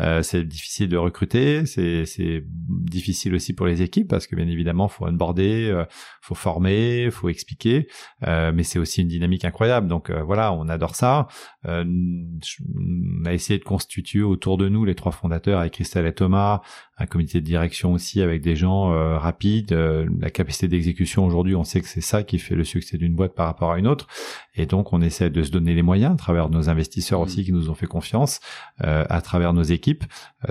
[0.00, 4.46] Euh, c'est difficile de recruter, c'est c'est difficile aussi pour les équipes parce que bien
[4.46, 5.84] évidemment faut onboarder, euh,
[6.20, 7.88] faut former, faut expliquer,
[8.26, 9.88] euh, mais c'est aussi une dynamique incroyable.
[9.88, 11.26] Donc euh, voilà on adore ça.
[11.64, 16.60] on a essayé de constituer autour de nous les trois fondateurs avec Christelle et Thomas
[16.98, 21.80] un comité de direction aussi avec des gens rapides, la capacité d'exécution aujourd'hui, on sait
[21.80, 24.06] que c'est ça qui fait le succès d'une boîte par rapport à une autre,
[24.54, 27.52] et donc on essaie de se donner les moyens à travers nos investisseurs aussi qui
[27.52, 28.40] nous ont fait confiance,
[28.78, 30.04] à travers nos équipes.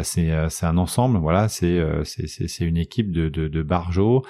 [0.03, 4.23] c'est c'est un ensemble, voilà, c'est c'est c'est une équipe de de, de barjots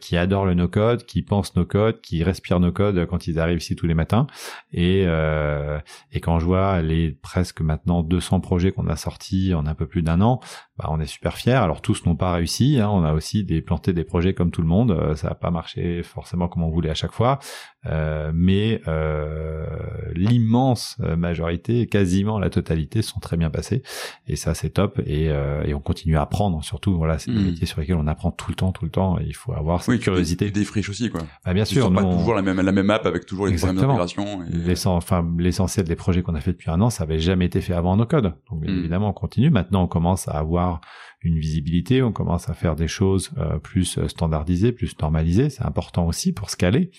[0.00, 3.58] qui adore le no-code, qui pense nos codes, qui respire nos codes quand ils arrivent
[3.58, 4.26] ici tous les matins,
[4.72, 9.74] et et quand je vois les presque maintenant 200 projets qu'on a sortis en un
[9.74, 10.40] peu plus d'un an,
[10.78, 11.52] bah, on est super fiers.
[11.52, 12.88] Alors tous n'ont pas réussi, hein.
[12.88, 15.50] on a aussi des planté des projets comme tout le monde, euh, ça n'a pas
[15.50, 17.38] marché forcément comme on voulait à chaque fois,
[17.86, 19.66] euh, mais euh,
[20.14, 23.82] l'immense majorité, quasiment la totalité, sont très bien passés
[24.26, 26.96] et ça c'est top et, et, on continue à apprendre surtout.
[26.96, 27.46] Voilà, c'est des hmm.
[27.46, 29.18] métiers sur lesquels on apprend tout le temps, tout le temps.
[29.18, 30.50] Et il faut avoir cette curiosité.
[30.50, 31.20] Des, friches aussi quoi.
[31.44, 34.42] Bah, bien sûr, pas toujours la même la même app avec toujours les problèmes d'intégration.
[34.86, 37.74] Enfin l'essentiel des projets qu'on a fait depuis un an, ça avait jamais été fait
[37.74, 38.34] avant nos codes.
[38.50, 38.68] Donc hmm.
[38.68, 39.50] évidemment on continue.
[39.50, 40.80] Maintenant on commence à avoir
[41.24, 45.50] une visibilité, on commence à faire des choses euh, plus euh, standardisées, plus normalisées.
[45.50, 46.90] C'est important aussi pour scaler,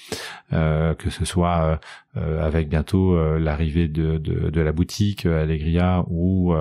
[0.53, 1.79] euh, que ce soit
[2.15, 6.53] avec bientôt l'arrivée de, de, de, la boutique Allegria ou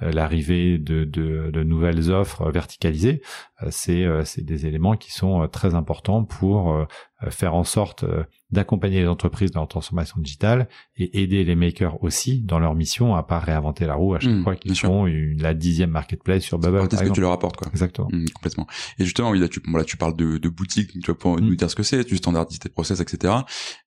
[0.00, 3.20] l'arrivée de, de, nouvelles offres verticalisées.
[3.68, 6.86] C'est c'est des éléments qui sont très importants pour
[7.30, 8.04] faire en sorte
[8.50, 13.14] d'accompagner les entreprises dans leur transformation digitale et aider les makers aussi dans leur mission
[13.14, 16.42] à pas réinventer la roue à chaque mmh, fois qu'ils font une, la dixième marketplace
[16.42, 16.88] sur Bubble.
[16.90, 17.68] C'est ce que tu leur apportes, quoi.
[17.70, 18.08] Exactement.
[18.10, 18.66] Mmh, complètement.
[18.98, 21.56] Et justement, oui, là, tu, tu parles de, de boutique, tu vas pouvoir nous mmh.
[21.56, 23.34] dire ce que c'est, tu standardises tes process, etc.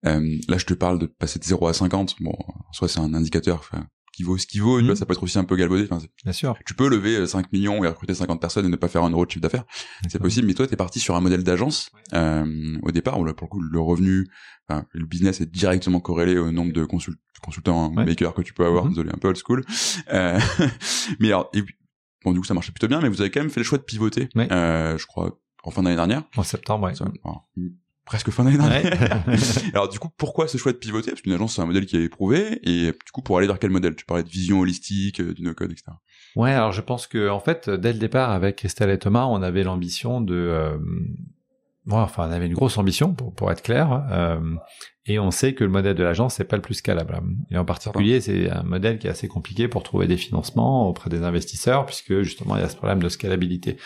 [0.05, 2.15] Euh, là, je te parle de passer de 0 à 50.
[2.21, 2.36] Bon,
[2.71, 3.69] soit c'est un indicateur,
[4.13, 4.95] qui vaut ce qui vaut, mmh.
[4.95, 5.88] ça peut être aussi un peu galvaudé.
[5.89, 6.58] Enfin, Bien sûr.
[6.65, 9.26] Tu peux lever 5 millions et recruter 50 personnes et ne pas faire un euro
[9.26, 9.65] de chiffre d'affaires.
[10.08, 13.26] C'est possible, mais toi, tu es parti sur un modèle d'agence euh, au départ, où
[13.26, 14.28] là, pour le coup, le revenu,
[14.69, 18.86] enfin, le business est directement corrélé au nombre de consultants makers que tu peux avoir.
[18.86, 18.89] Mmh.
[18.89, 19.63] Désolé, un peu old school.
[20.13, 20.39] Euh,
[21.19, 21.63] mais alors, et
[22.23, 23.80] bon, du coup, ça marchait plutôt bien, mais vous avez quand même fait le choix
[23.80, 26.23] de pivoter, euh, je crois, en fin d'année dernière.
[26.38, 26.93] En septembre, ouais
[28.05, 29.23] presque fin d'année dernière.
[29.73, 31.11] Alors du coup, pourquoi ce choix de pivoter?
[31.11, 32.59] Parce qu'une agence, c'est un modèle qui est éprouvé.
[32.63, 33.95] Et du coup, pour aller vers quel modèle?
[33.95, 35.91] Tu parlais de vision holistique, euh, du no-code, etc.
[36.35, 39.41] Ouais, alors je pense que en fait, dès le départ, avec Christelle et Thomas, on
[39.41, 40.35] avait l'ambition de...
[40.35, 40.77] Euh...
[41.89, 44.05] enfin, on avait une grosse ambition, pour, pour être clair.
[44.11, 44.39] Euh...
[45.05, 47.21] Et on sait que le modèle de l'agence, c'est pas le plus scalable.
[47.51, 51.09] Et en particulier, c'est un modèle qui est assez compliqué pour trouver des financements auprès
[51.09, 53.77] des investisseurs, puisque justement, il y a ce problème de scalabilité.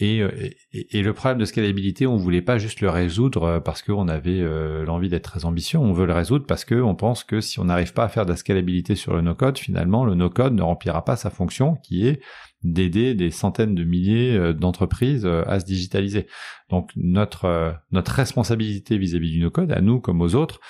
[0.00, 0.30] Euh,
[0.72, 4.08] et, et, le problème de scalabilité, on voulait pas juste le résoudre euh, parce qu'on
[4.08, 5.78] avait euh, l'envie d'être très ambitieux.
[5.78, 8.24] On veut le résoudre parce que on pense que si on n'arrive pas à faire
[8.24, 12.06] de la scalabilité sur le no-code, finalement, le no-code ne remplira pas sa fonction qui
[12.06, 12.20] est
[12.64, 16.28] d'aider des centaines de milliers d'entreprises à se digitaliser.
[16.70, 20.60] Donc notre notre responsabilité vis-à-vis du no-code, à nous comme aux autres,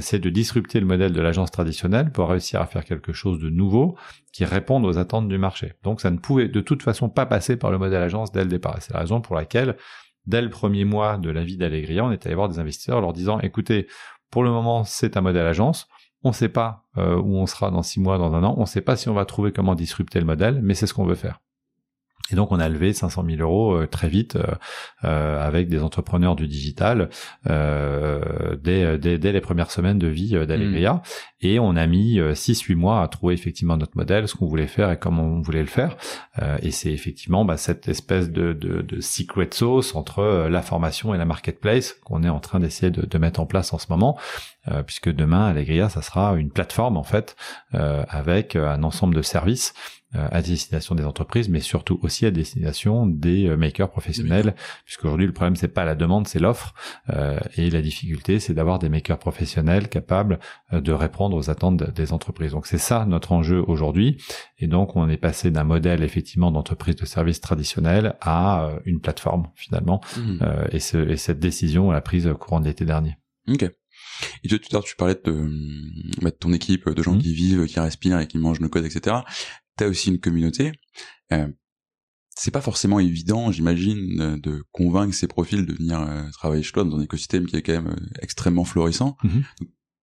[0.00, 3.48] c'est de disrupter le modèle de l'agence traditionnelle pour réussir à faire quelque chose de
[3.48, 3.96] nouveau
[4.32, 5.74] qui réponde aux attentes du marché.
[5.82, 8.50] Donc ça ne pouvait de toute façon pas passer par le modèle agence dès le
[8.50, 8.76] départ.
[8.80, 9.76] C'est la raison pour laquelle,
[10.26, 13.12] dès le premier mois de la vie d'Allegria, on est allé voir des investisseurs leur
[13.12, 13.86] disant, écoutez,
[14.30, 15.88] pour le moment c'est un modèle agence,
[16.22, 18.62] on ne sait pas euh, où on sera dans six mois, dans un an, on
[18.62, 21.04] ne sait pas si on va trouver comment disrupter le modèle, mais c'est ce qu'on
[21.04, 21.40] veut faire.
[22.30, 24.42] Et donc on a levé 500 000 euros euh, très vite euh,
[25.04, 27.08] euh, avec des entrepreneurs du digital
[27.44, 30.94] dès, dès, les premières semaines de vie d'Allegria.
[30.94, 31.00] Mmh.
[31.42, 34.90] Et on a mis 6-8 mois à trouver effectivement notre modèle, ce qu'on voulait faire
[34.90, 35.96] et comment on voulait le faire.
[36.62, 41.18] et c'est effectivement bah, cette espèce de, de, de, secret sauce entre la formation et
[41.18, 44.18] la marketplace qu'on est en train d'essayer de, de, mettre en place en ce moment.
[44.86, 47.36] puisque demain, Allegria, ça sera une plateforme en fait
[47.72, 49.74] avec un ensemble de services
[50.05, 55.26] euh, à destination des entreprises, mais surtout aussi à destination des euh, makers professionnels, puisqu'aujourd'hui
[55.26, 56.74] le problème c'est pas la demande, c'est l'offre,
[57.10, 60.38] euh, et la difficulté c'est d'avoir des makers professionnels capables
[60.72, 62.52] de répondre aux attentes des entreprises.
[62.52, 64.18] Donc c'est ça notre enjeu aujourd'hui,
[64.58, 69.48] et donc on est passé d'un modèle effectivement d'entreprise de services traditionnelle à une plateforme
[69.54, 70.38] finalement, mmh.
[70.72, 73.16] et, ce, et, cette décision on l'a prise courant de l'été dernier.
[73.48, 73.64] Ok.
[74.44, 75.30] Et tout à l'heure, tu parlais de,
[76.22, 77.18] de, ton équipe, de gens mmh.
[77.18, 79.16] qui vivent, qui respirent et qui mangent nos codes, etc
[79.76, 80.72] t'as aussi une communauté.
[81.32, 81.48] Euh,
[82.36, 86.72] c'est pas forcément évident, j'imagine, euh, de convaincre ces profils de venir euh, travailler chez
[86.72, 89.16] toi dans un écosystème qui est quand même euh, extrêmement florissant.
[89.24, 89.42] Mhm.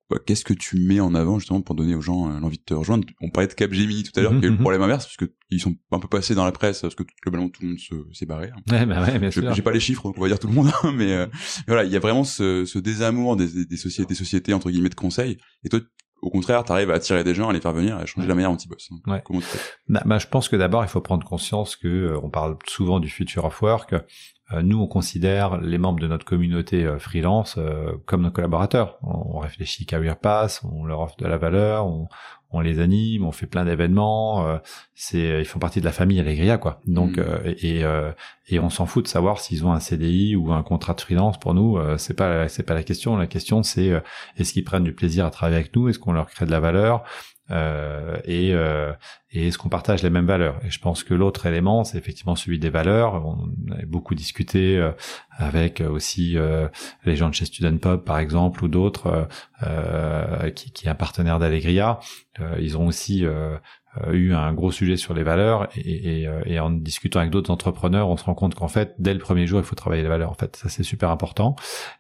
[0.09, 2.73] Bah, qu'est-ce que tu mets en avant justement pour donner aux gens l'envie de te
[2.73, 3.07] rejoindre?
[3.21, 4.61] On parlait de Capgemini tout à l'heure, qui a eu le mhm.
[4.61, 7.49] problème inverse parce que ils sont un peu passés dans la presse parce que globalement
[7.49, 8.49] tout le monde se s'est barré.
[8.49, 8.61] Hein.
[8.69, 11.29] Ouais, bah ouais, J'ai pas les chiffres, donc on va dire tout le monde, mais
[11.67, 14.89] voilà, il y a vraiment ce, ce désamour des, des, sociétés, des sociétés entre guillemets
[14.89, 15.37] de conseil.
[15.63, 15.79] Et toi,
[16.23, 18.35] au contraire, tu arrives à attirer des gens, à les faire venir, à changer la
[18.35, 18.89] manière dont ils bossent.
[19.05, 19.21] Ouais.
[19.23, 19.41] Comment
[19.87, 22.99] bah, bah, je pense que d'abord, il faut prendre conscience que euh, on parle souvent
[22.99, 23.93] du future of work.
[23.93, 27.59] Euh, nous, on considère les membres de notre communauté euh, freelance
[28.05, 28.97] comme nos collaborateurs.
[29.01, 32.07] On, réfléchit Career Pass, on leur offre de la valeur, on,
[32.53, 34.47] on les anime, on fait plein d'événements.
[34.47, 34.57] Euh,
[34.95, 36.81] c'est, ils font partie de la famille Allegria, quoi.
[36.85, 37.55] Donc, mm.
[37.61, 37.83] et
[38.49, 41.39] et on s'en fout de savoir s'ils ont un CDI ou un contrat de freelance.
[41.39, 43.17] Pour nous, c'est pas c'est pas la question.
[43.17, 43.91] La question, c'est
[44.37, 45.89] est-ce qu'ils prennent du plaisir à travailler avec nous?
[45.89, 47.03] Est-ce qu'on leur crée de la valeur?
[47.51, 48.93] Euh, et, euh,
[49.31, 50.59] est-ce qu'on partage les mêmes valeurs?
[50.63, 53.25] Et je pense que l'autre élément, c'est effectivement celui des valeurs.
[53.25, 54.91] On a beaucoup discuté euh,
[55.31, 56.67] avec aussi euh,
[57.03, 59.27] les gens de chez Student Pub, par exemple, ou d'autres,
[59.63, 61.99] euh, qui, qui est un partenaire d'Allegria.
[62.59, 63.25] ils ont aussi
[64.11, 68.09] eu un gros sujet sur les valeurs et, et, et en discutant avec d'autres entrepreneurs,
[68.09, 70.31] on se rend compte qu'en fait, dès le premier jour, il faut travailler les valeurs.
[70.31, 71.55] En fait, ça c'est super important.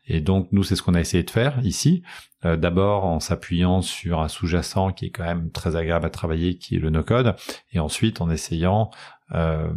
[0.07, 2.03] Et donc nous, c'est ce qu'on a essayé de faire ici.
[2.45, 6.57] Euh, d'abord en s'appuyant sur un sous-jacent qui est quand même très agréable à travailler,
[6.57, 7.35] qui est le no-code,
[7.71, 8.91] et ensuite en essayant
[9.33, 9.69] euh,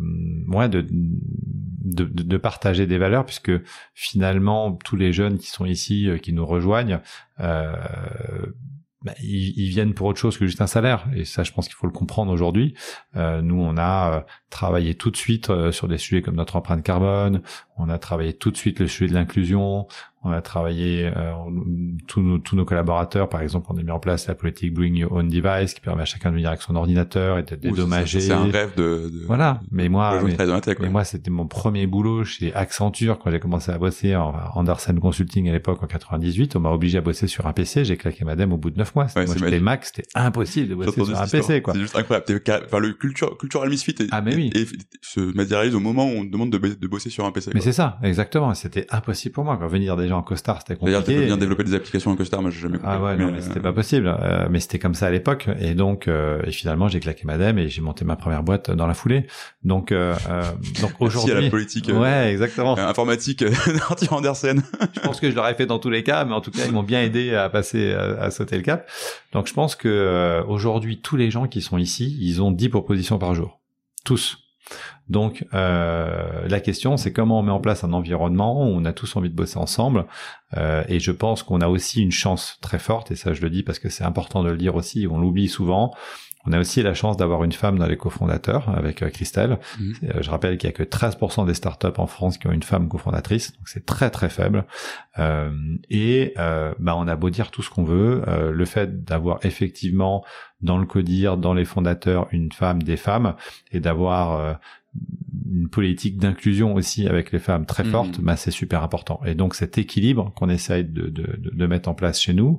[0.69, 3.53] de, de, de, partager des valeurs, puisque
[3.95, 7.01] finalement tous les jeunes qui sont ici, euh, qui nous rejoignent,
[7.41, 7.75] euh,
[9.07, 11.07] bah, ils, viennent pour autre chose que juste un salaire.
[11.15, 12.75] Et ça, je pense qu'il faut le comprendre aujourd'hui.
[13.15, 17.43] Euh, nous, on a travaillé tout de suite sur des sujets comme notre empreinte carbone.
[17.77, 19.87] On a travaillé tout de suite le sujet de l'inclusion.
[20.27, 21.33] On a travaillé euh,
[22.09, 24.97] tous, nos, tous nos collaborateurs, par exemple, on a mis en place la politique Bring
[24.97, 28.21] Your Own Device qui permet à chacun de venir avec son ordinateur et d'être dédommagé.
[28.21, 29.61] C'est un rêve de, de voilà.
[29.71, 30.21] Mais moi,
[30.81, 34.99] mais, moi, c'était mon premier boulot chez Accenture quand j'ai commencé à bosser en Andersen
[34.99, 36.57] Consulting à l'époque en 98.
[36.57, 37.85] On m'a obligé à bosser sur un PC.
[37.85, 39.07] J'ai claqué madame au bout de neuf mois.
[39.15, 41.63] moi, j'étais Mac, c'était impossible de bosser sur un PC.
[41.65, 42.43] C'est juste incroyable.
[42.67, 44.51] Enfin, le culture, cultural misfit ah, mais oui.
[44.55, 44.67] et,
[45.01, 47.53] se matérialise au moment où on demande de, de bosser sur un PC.
[47.55, 48.53] Mais c'est ça, exactement.
[48.55, 49.57] C'était impossible pour moi.
[49.57, 51.01] Quand venir des gens en costard, c'était compliqué.
[51.01, 52.93] D'ailleurs, tu bien développer des applications en costard, moi j'ai jamais compris.
[52.93, 54.09] Ah ouais, non, mais c'était pas possible.
[54.09, 55.49] Euh, mais c'était comme ça à l'époque.
[55.61, 58.87] Et donc, euh, et finalement, j'ai claqué madame et j'ai monté ma première boîte dans
[58.87, 59.27] la foulée.
[59.65, 60.43] Donc, euh, euh
[60.81, 61.35] donc aujourd'hui.
[61.35, 61.91] à la politique.
[61.93, 62.79] ouais, exactement.
[62.79, 64.63] informatique d'Arthur Andersen.
[64.95, 66.73] je pense que je l'aurais fait dans tous les cas, mais en tout cas, ils
[66.73, 68.89] m'ont bien aidé à passer, à, à, sauter le cap.
[69.33, 73.19] Donc, je pense que aujourd'hui, tous les gens qui sont ici, ils ont 10 propositions
[73.19, 73.61] par jour.
[74.05, 74.46] Tous.
[75.09, 78.93] Donc euh, la question, c'est comment on met en place un environnement où on a
[78.93, 80.07] tous envie de bosser ensemble.
[80.57, 83.51] Euh, et je pense qu'on a aussi une chance très forte, et ça je le
[83.51, 85.95] dis parce que c'est important de le dire aussi, on l'oublie souvent.
[86.47, 89.59] On a aussi la chance d'avoir une femme dans les cofondateurs avec euh, Christelle.
[89.79, 89.95] Mhm.
[90.05, 92.63] Euh, je rappelle qu'il y a que 13% des startups en France qui ont une
[92.63, 94.65] femme cofondatrice, donc c'est très très faible.
[95.19, 95.51] Euh,
[95.91, 100.25] et bah on a beau dire tout ce qu'on veut, le fait d'avoir effectivement
[100.61, 103.35] dans le codir, dans les fondateurs, une femme, des femmes,
[103.73, 104.59] et d'avoir
[105.53, 108.23] une politique d'inclusion aussi avec les femmes très forte, mmh.
[108.23, 109.21] bah, c'est super important.
[109.25, 112.59] Et donc cet équilibre qu'on essaye de, de, de, mettre en place chez nous,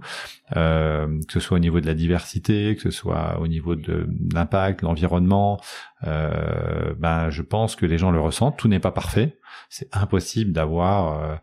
[0.55, 4.07] euh, que ce soit au niveau de la diversité, que ce soit au niveau de
[4.33, 5.59] l'impact, l'environnement,
[6.05, 8.57] euh, ben je pense que les gens le ressentent.
[8.57, 9.37] Tout n'est pas parfait.
[9.69, 11.35] C'est impossible d'avoir euh,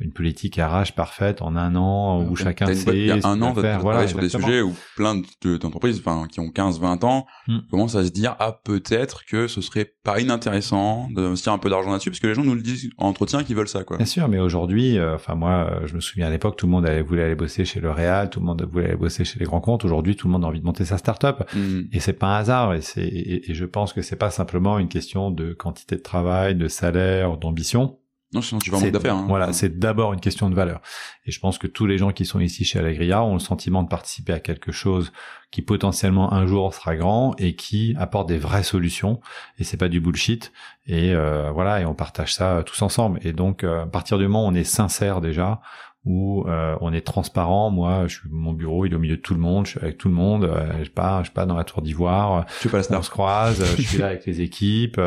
[0.00, 3.54] une politique RH parfaite en un an où chacun sait il y a un an
[3.54, 7.58] faire voilà sur des sujets où plein d'entreprises enfin qui ont 15 20 ans hmm.
[7.70, 11.92] commencent à se dire ah peut-être que ce serait pas inintéressant d'investir un peu d'argent
[11.92, 13.96] là-dessus parce que les gens nous le disent en entretien qu'ils veulent ça quoi.
[13.96, 16.72] Bien sûr mais aujourd'hui euh, enfin moi euh, je me souviens à l'époque tout le
[16.72, 19.60] monde voulait aller bosser chez L'Oréal, tout le monde voulait aller bosser chez les grands
[19.60, 21.82] comptes aujourd'hui tout le monde a envie de monter sa start-up hmm.
[21.92, 24.80] et c'est pas un hasard et c'est et, et je pense que c'est pas simplement
[24.80, 27.98] une question de quantité de travail, de salaire, d'ambition
[28.34, 29.14] non, sinon tu vas en d'affaires.
[29.14, 29.26] Hein.
[29.28, 30.82] Voilà, c'est d'abord une question de valeur.
[31.24, 33.84] Et je pense que tous les gens qui sont ici chez Allegria ont le sentiment
[33.84, 35.12] de participer à quelque chose
[35.52, 39.20] qui potentiellement un jour sera grand et qui apporte des vraies solutions.
[39.60, 40.52] Et c'est pas du bullshit.
[40.88, 43.20] Et euh, voilà, et on partage ça tous ensemble.
[43.22, 45.60] Et donc, euh, à partir du moment où on est sincère déjà,
[46.04, 47.70] où euh, on est transparent.
[47.70, 49.80] Moi, je suis mon bureau, il est au milieu de tout le monde, je suis
[49.80, 50.50] avec tout le monde.
[50.78, 52.46] je suis pas, je suis pas dans la tour d'ivoire.
[52.56, 55.00] Je suis pas on se croise, je suis là avec les équipes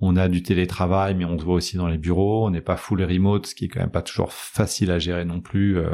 [0.00, 2.46] on a du télétravail, mais on se voit aussi dans les bureaux.
[2.46, 5.24] On n'est pas full remote, ce qui est quand même pas toujours facile à gérer
[5.24, 5.88] non plus euh,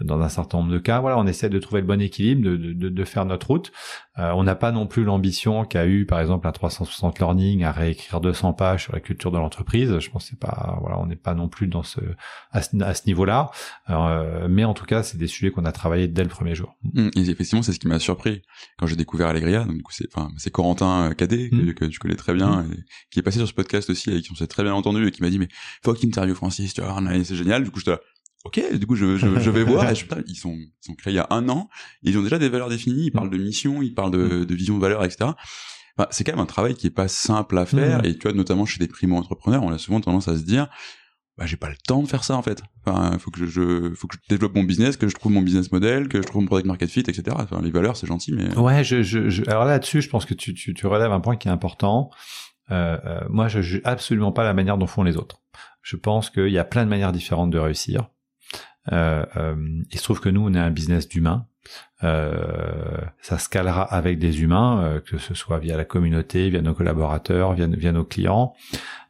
[0.00, 1.00] dans un certain nombre de cas.
[1.00, 3.72] Voilà, on essaie de trouver le bon équilibre, de, de, de faire notre route.
[4.18, 7.72] Euh, on n'a pas non plus l'ambition qu'a eu, par exemple, un 360 Learning à
[7.72, 9.98] réécrire 200 pages sur la culture de l'entreprise.
[9.98, 12.00] Je pense que c'est pas, voilà, on n'est pas non plus dans ce
[12.52, 13.50] à ce, niveau-là.
[13.90, 16.76] Euh, mais en tout cas, c'est des sujets qu'on a travaillé dès le premier jour.
[16.92, 18.42] Mmh, effectivement, c'est ce qui m'a surpris
[18.78, 19.64] quand j'ai découvert Allegria.
[19.64, 21.74] Donc, c'est, enfin, c'est Corentin Cadet que, mmh.
[21.74, 22.76] que, tu connais très bien, mmh.
[23.10, 25.22] qui est passé ce podcast aussi avec qui on s'est très bien entendu et qui
[25.22, 25.48] m'a dit mais
[25.84, 27.98] faut qu'il interviewe Francis tu vois c'est génial du coup je te
[28.44, 31.12] ok du coup je, je, je vais voir et je, ils sont ils sont créés
[31.12, 31.68] il y a un an
[32.02, 34.44] ils ont déjà des valeurs définies ils parlent de mission ils parlent de, mm.
[34.44, 35.30] de vision de valeur etc
[35.96, 38.06] enfin, c'est quand même un travail qui est pas simple à faire mm.
[38.06, 40.68] et tu vois notamment chez des primo entrepreneurs on a souvent tendance à se dire
[41.36, 42.62] bah j'ai pas le temps de faire ça en fait.
[42.84, 45.42] Enfin, faut que je, je, faut que je développe mon business, que je trouve mon
[45.42, 47.22] business model, que je trouve mon product market fit, etc.
[47.30, 49.42] Enfin, les valeurs c'est gentil, mais ouais, je, je, je...
[49.48, 52.10] alors là-dessus, je pense que tu, tu, tu relèves un point qui est important.
[52.70, 55.42] Euh, euh, moi, je juge absolument pas la manière dont font les autres.
[55.82, 58.08] Je pense qu'il y a plein de manières différentes de réussir.
[58.92, 61.46] Euh, euh, il se trouve que nous, on est un business d'humains.
[62.02, 67.54] Euh, ça scalera avec des humains, que ce soit via la communauté, via nos collaborateurs,
[67.54, 68.54] via, via nos clients.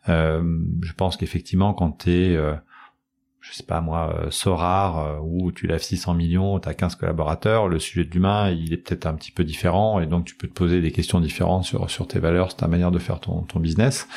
[0.06, 2.38] Je pense qu'effectivement, quand tu es,
[3.46, 7.78] je sais pas moi, Sorar, où tu lèves 600 millions, tu as 15 collaborateurs, le
[7.78, 10.54] sujet de l'humain, il est peut-être un petit peu différent, et donc tu peux te
[10.54, 13.60] poser des questions différentes sur, sur tes valeurs, sur ta manière de faire ton, ton
[13.60, 14.08] business.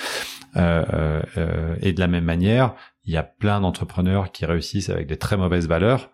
[0.55, 2.73] et de la même manière,
[3.05, 6.09] il y a plein d'entrepreneurs qui réussissent avec des très mauvaises valeurs.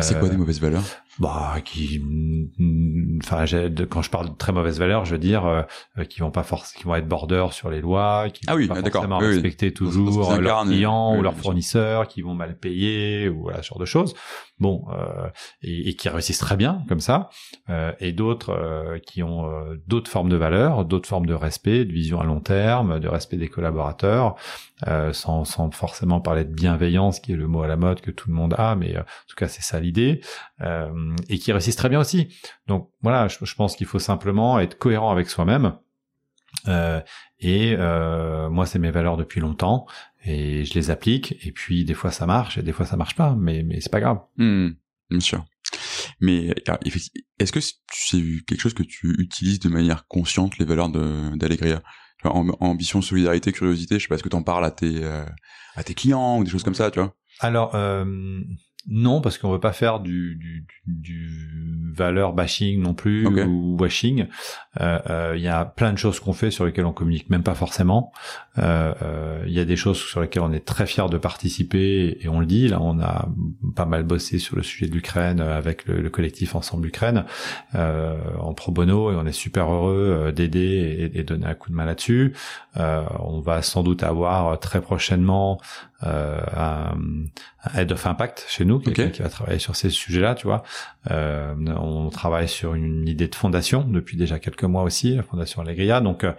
[0.00, 0.84] C'est quoi des mauvaises valeurs?
[1.20, 2.02] Bah qui
[3.22, 3.44] enfin
[3.90, 6.80] quand je parle de très mauvaise valeur je veux dire euh, qui vont pas forcément
[6.80, 10.40] qui vont être border sur les lois qui ah oui, vont pas forcément respecter toujours
[10.40, 14.14] leurs clients ou leurs fournisseurs qui vont mal payer ou voilà ce genre de choses
[14.60, 15.28] bon euh,
[15.62, 17.30] et, et, qui réussissent très bien comme ça
[17.68, 19.50] euh, et d'autres euh, qui ont
[19.86, 23.36] d'autres formes de valeurs d'autres formes de respect de vision à long terme de respect
[23.36, 24.36] des collaborateurs
[25.12, 28.28] sans, sans forcément parler de bienveillance qui est le mot à la mode que tout
[28.28, 30.20] le monde a mais en tout cas c'est ça l'idée
[31.28, 32.28] et qui réussissent très bien aussi.
[32.66, 35.74] Donc voilà, je, pense qu'il faut simplement être cohérent avec soi-même.
[36.68, 37.00] Euh,
[37.38, 39.86] et euh, moi, c'est mes valeurs depuis longtemps
[40.24, 41.34] et je les applique.
[41.44, 43.92] Et puis des fois ça marche et des fois ça marche pas, mais mais c'est
[43.92, 44.20] pas grave.
[44.36, 44.70] Mmh,
[45.10, 45.44] bien sûr.
[46.20, 46.54] Mais
[47.38, 51.82] est-ce que c'est quelque chose que tu utilises de manière consciente les valeurs d'Allegria?
[52.22, 55.24] Ambition, solidarité, curiosité, je sais pas, est-ce que tu en parles à tes euh,
[55.74, 57.14] à tes clients ou des choses comme ça, tu vois?
[57.38, 58.04] Alors euh,
[58.88, 61.60] non, parce qu'on veut pas faire du, du, du
[61.92, 64.26] valeur bashing non plus ou washing.
[64.80, 67.42] Euh, euh, il y a plein de choses qu'on fait sur lesquelles on communique même
[67.42, 68.12] pas forcément.
[68.58, 72.28] Euh, il y a des choses sur lesquelles on est très fier de participer et
[72.28, 72.68] on le dit.
[72.68, 73.28] Là, on a
[73.76, 77.24] pas mal bossé sur le sujet de l'Ukraine avec le, collectif Ensemble Ukraine
[77.74, 81.76] en pro bono et on est super heureux d'aider et, et, donner un coup de
[81.76, 82.34] main là-dessus.
[82.76, 85.60] on va sans doute avoir très prochainement
[86.02, 86.94] euh, un,
[87.74, 90.62] head of impact chez nous, quelqu'un qui va travailler sur ces sujets-là, tu vois.
[91.10, 95.60] Euh, on travaille sur une idée de fondation depuis déjà quelques mois aussi, la fondation
[95.60, 96.00] Allegria.
[96.00, 96.32] Donc euh,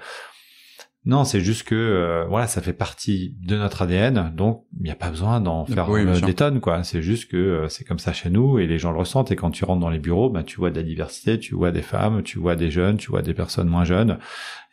[1.05, 4.91] non, c'est juste que euh, voilà, ça fait partie de notre ADN, donc il n'y
[4.91, 5.87] a pas besoin d'en faire
[6.21, 6.83] des tonnes, quoi.
[6.83, 9.31] C'est juste que c'est comme ça chez nous et les gens le ressentent.
[9.31, 11.71] Et quand tu rentres dans les bureaux, bah, tu vois de la diversité, tu vois
[11.71, 14.17] des femmes, tu vois des jeunes, tu vois des personnes moins jeunes,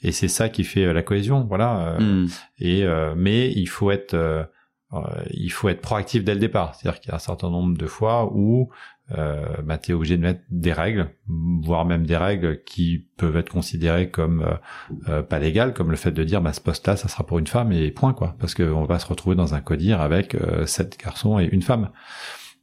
[0.02, 1.96] et c'est ça qui fait la cohésion, voilà.
[1.98, 2.26] Hmm.
[2.58, 4.44] Et mais il faut être euh,
[5.30, 6.74] il faut être proactif dès le départ.
[6.74, 8.70] C'est-à-dire qu'il y a un certain nombre de fois où
[9.16, 13.36] euh, bah, tu es obligé de mettre des règles, voire même des règles qui peuvent
[13.38, 16.96] être considérées comme euh, euh pas légales, comme le fait de dire bah, ce poste-là,
[16.96, 19.60] ça sera pour une femme et point quoi, parce qu'on va se retrouver dans un
[19.60, 21.90] codir avec euh, sept garçons et une femme.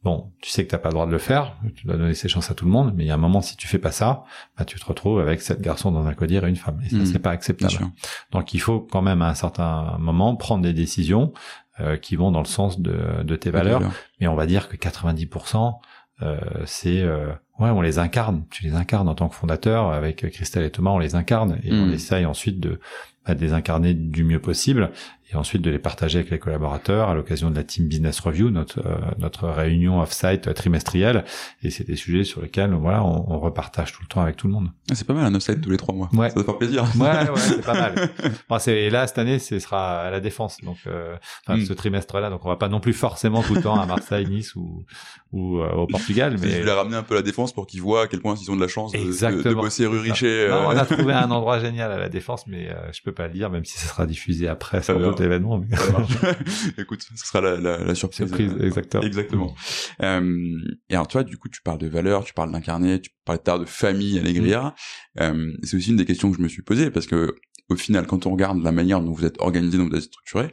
[0.04, 2.28] Bon, tu sais que t'as pas le droit de le faire, tu dois donner ses
[2.28, 3.90] chances à tout le monde, mais il y a un moment si tu fais pas
[3.90, 4.22] ça,
[4.56, 6.96] bah, tu te retrouves avec sept garçons dans un codir et une femme, et ça
[6.98, 7.06] mmh.
[7.06, 7.90] c'est pas acceptable.
[8.30, 11.32] Donc il faut quand même à un certain moment prendre des décisions
[11.80, 13.82] euh, qui vont dans le sens de, de tes valeurs.
[14.20, 15.74] Mais on va dire que 90%,
[16.22, 18.44] euh, c'est euh, ouais, on les incarne.
[18.50, 21.72] Tu les incarnes en tant que fondateur avec Christelle et Thomas, on les incarne et
[21.72, 21.92] on hmm.
[21.92, 22.80] essaye ensuite de,
[23.26, 24.90] bah, de les incarner du mieux possible
[25.32, 28.50] et ensuite de les partager avec les collaborateurs à l'occasion de la Team Business Review,
[28.50, 31.24] notre euh, notre réunion off-site trimestrielle.
[31.64, 34.46] Et c'est des sujets sur lesquels voilà, on, on, repartage tout le temps avec tout
[34.46, 34.70] le monde.
[34.88, 36.08] Ah, c'est pas mal un off-site tous les trois mois.
[36.12, 36.28] Ouais.
[36.28, 36.84] Ça doit faire plaisir.
[36.96, 38.10] Ouais, ouais, c'est pas mal.
[38.48, 41.66] Bon, c'est là cette année, ce sera à la défense, donc euh, enfin, mm.
[41.66, 42.30] ce trimestre-là.
[42.30, 44.84] Donc on va pas non plus forcément tout le temps à Marseille, Nice ou
[45.32, 46.36] ou euh, au Portugal.
[46.40, 48.50] Mais je voulais ramener un peu la défense pour qu'ils voient à quel point ils
[48.52, 50.08] ont de la chance de, de, bosser rue.
[50.48, 53.32] Non, on a trouvé un endroit génial à la défense, mais je peux pas le
[53.32, 55.58] dire, même si ça sera diffusé après sur d'autres événements.
[55.58, 55.66] Mais...
[56.78, 58.28] Écoute, ce sera la, la, la surprise.
[58.28, 59.02] surprise euh, exactement.
[59.02, 59.54] Exactement.
[60.02, 63.40] Euh, et alors toi, du coup, tu parles de valeurs, tu parles d'incarner, tu parles
[63.60, 64.74] de famille, Allegria.
[65.16, 65.20] Mm.
[65.22, 67.34] Euh, c'est aussi une des questions que je me suis posée parce que
[67.68, 70.50] au final, quand on regarde la manière dont vous êtes organisé, dont vous êtes structuré,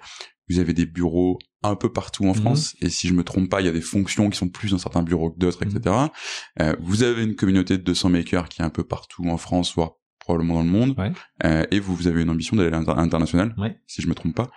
[0.49, 2.35] vous avez des bureaux un peu partout en mm.
[2.35, 4.71] France, et si je me trompe pas, il y a des fonctions qui sont plus
[4.71, 5.79] dans certains bureaux que d'autres, etc.
[5.95, 6.61] Mm.
[6.61, 9.73] Euh, vous avez une communauté de 200 makers qui est un peu partout en France,
[9.75, 11.11] voire probablement dans le monde, ouais.
[11.43, 13.77] euh, et vous, vous avez une ambition d'aller à l'international, ouais.
[13.87, 14.49] si je me trompe pas.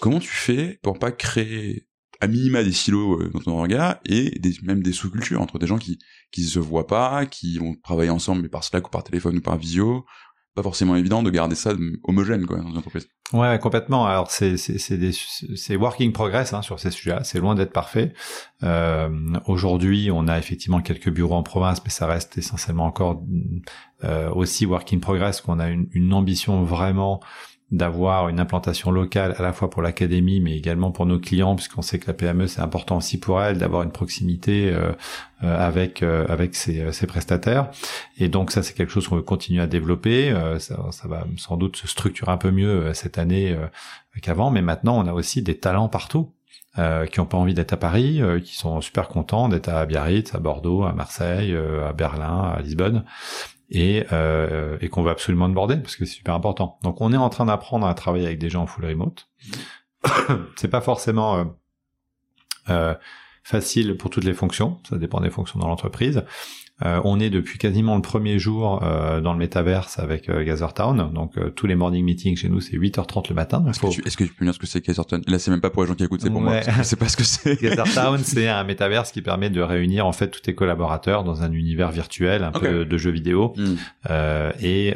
[0.00, 1.86] Comment tu fais pour pas créer
[2.20, 5.68] à minima des silos euh, dans ton regard et des, même des sous-cultures entre des
[5.68, 5.98] gens qui
[6.32, 9.40] qui se voient pas, qui vont travailler ensemble mais par Slack ou par téléphone ou
[9.40, 10.04] par visio,
[10.58, 13.08] pas forcément évident de garder ça homogène quoi dans une entreprise.
[13.32, 14.06] Ouais, complètement.
[14.06, 17.22] Alors c'est c'est working progress hein, sur ces sujets-là.
[17.22, 18.12] C'est loin d'être parfait.
[18.64, 19.08] Euh,
[19.46, 23.22] Aujourd'hui, on a effectivement quelques bureaux en province, mais ça reste essentiellement encore
[24.02, 25.40] euh, aussi working progress.
[25.40, 27.20] Qu'on a une, une ambition vraiment
[27.70, 31.82] d'avoir une implantation locale à la fois pour l'académie mais également pour nos clients puisqu'on
[31.82, 34.92] sait que la PME c'est important aussi pour elle d'avoir une proximité euh,
[35.44, 37.70] euh, avec euh, avec ses, ses, prestataires.
[38.16, 40.34] Et donc ça c'est quelque chose qu'on veut continuer à développer.
[40.58, 43.56] Ça, va sans doute se structurer un peu mieux cette année
[44.22, 44.50] qu'avant.
[44.50, 46.32] Mais maintenant on a aussi des talents partout
[46.78, 49.84] euh, qui ont pas envie d'être à Paris, euh, qui sont super contents d'être à
[49.84, 53.04] Biarritz, à Bordeaux, à Marseille, euh, à Berlin, à Lisbonne,
[53.70, 54.04] et,
[54.80, 56.78] et qu'on veut absolument border parce que c'est super important.
[56.82, 59.28] Donc on est en train d'apprendre à travailler avec des gens en full remote.
[60.56, 61.54] c'est pas forcément
[63.48, 66.22] facile pour toutes les fonctions, ça dépend des fonctions dans l'entreprise.
[66.84, 71.12] Euh, on est depuis quasiment le premier jour euh, dans le métaverse avec euh, Gathertown.
[71.12, 73.64] Donc euh, tous les morning meetings chez nous, c'est 8h30 le matin.
[73.68, 75.22] Est-ce, que, tu, est-ce que tu peux me dire ce que c'est Gathertown?
[75.26, 76.60] Là, c'est même pas pour les gens qui écoutent, c'est pour moi.
[76.60, 77.58] Je sais pas ce que c'est.
[77.62, 81.50] Gathertown, c'est un métaverse qui permet de réunir en fait tous tes collaborateurs dans un
[81.50, 83.54] univers virtuel, un peu de jeux vidéo.
[83.56, 83.76] Hmm.
[84.60, 84.94] et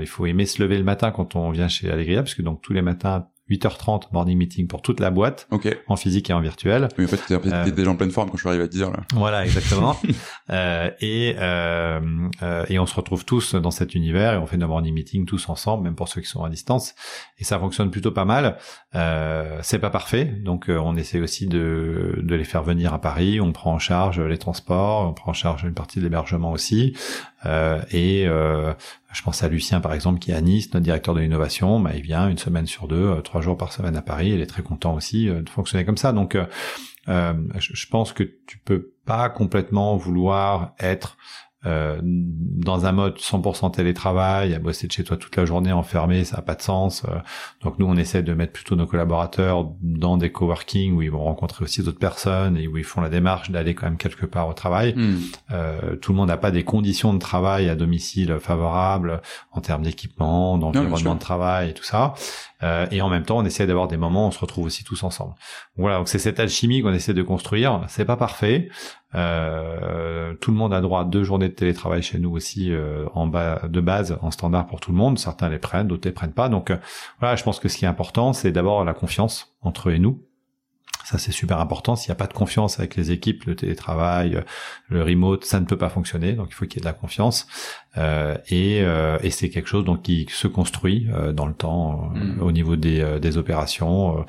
[0.00, 2.60] il faut aimer se lever le matin quand on vient chez Allegria, parce que donc
[2.60, 5.48] tous les matins 8h30 morning meeting pour toute la boîte,
[5.86, 6.88] en physique et en virtuel.
[6.96, 8.72] Oui, en fait, t'es euh, déjà en pleine forme quand je suis arrivé à te
[8.72, 9.00] dire là.
[9.14, 9.96] Voilà, exactement.
[10.50, 12.00] euh, et euh,
[12.42, 15.26] euh, et on se retrouve tous dans cet univers et on fait nos morning meetings
[15.26, 16.94] tous ensemble, même pour ceux qui sont à distance.
[17.38, 18.58] Et ça fonctionne plutôt pas mal.
[18.94, 23.00] Euh, c'est pas parfait, donc euh, on essaie aussi de de les faire venir à
[23.00, 23.40] Paris.
[23.40, 26.96] On prend en charge les transports, on prend en charge une partie de l'hébergement aussi.
[27.92, 28.28] et
[29.14, 31.80] je pense à Lucien par exemple qui est à Nice, notre directeur de l'innovation.
[31.80, 34.30] Bah, il vient une semaine sur deux, euh, trois jours par semaine à Paris.
[34.30, 36.12] Il est très content aussi euh, de fonctionner comme ça.
[36.12, 41.16] Donc, euh, je pense que tu peux pas complètement vouloir être
[41.66, 46.24] euh, dans un mode 100% télétravail, à bosser de chez toi toute la journée enfermé,
[46.24, 47.04] ça n'a pas de sens.
[47.04, 47.18] Euh.
[47.62, 51.24] donc nous, on essaie de mettre plutôt nos collaborateurs dans des coworking où ils vont
[51.24, 54.48] rencontrer aussi d'autres personnes et où ils font la démarche d'aller quand même quelque part
[54.48, 54.94] au travail.
[54.94, 55.18] Hmm.
[55.52, 59.82] Euh, tout le monde n'a pas des conditions de travail à domicile favorables en termes
[59.82, 62.14] d'équipement, d'environnement de travail et tout ça.
[62.64, 64.82] Euh, et en même temps, on essaie d'avoir des moments où on se retrouve aussi
[64.82, 65.34] tous ensemble.
[65.76, 67.82] Voilà, donc c'est cette alchimie qu'on essaie de construire.
[67.88, 68.68] C'est pas parfait.
[69.14, 73.06] Euh, tout le monde a droit à deux journées de télétravail chez nous aussi euh,
[73.14, 75.18] en bas de base en standard pour tout le monde.
[75.18, 76.48] Certains les prennent, d'autres les prennent pas.
[76.48, 76.76] Donc euh,
[77.20, 79.98] voilà, je pense que ce qui est important, c'est d'abord la confiance entre eux et
[79.98, 80.22] nous.
[81.04, 81.96] Ça, c'est super important.
[81.96, 84.42] S'il n'y a pas de confiance avec les équipes, le télétravail,
[84.88, 86.32] le remote, ça ne peut pas fonctionner.
[86.32, 87.46] Donc, il faut qu'il y ait de la confiance.
[87.96, 92.10] Euh, et, euh, et c'est quelque chose donc qui se construit euh, dans le temps
[92.14, 92.40] mm.
[92.40, 94.24] au niveau des, des opérations,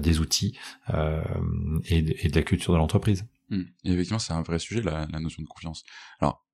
[0.00, 0.58] des outils
[0.88, 3.26] et, et, de la culture de l'entreprise.
[3.50, 3.62] Mm.
[3.84, 5.84] Et effectivement, c'est un vrai sujet, la, la notion de confiance.
[6.20, 6.46] Alors,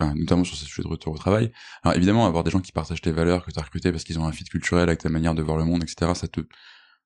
[0.00, 1.52] notamment sur ces sujets de retour au travail.
[1.82, 4.18] Alors évidemment, avoir des gens qui partagent tes valeurs, que tu as recruté parce qu'ils
[4.18, 6.40] ont un fit culturel avec ta manière de voir le monde, etc., ça te,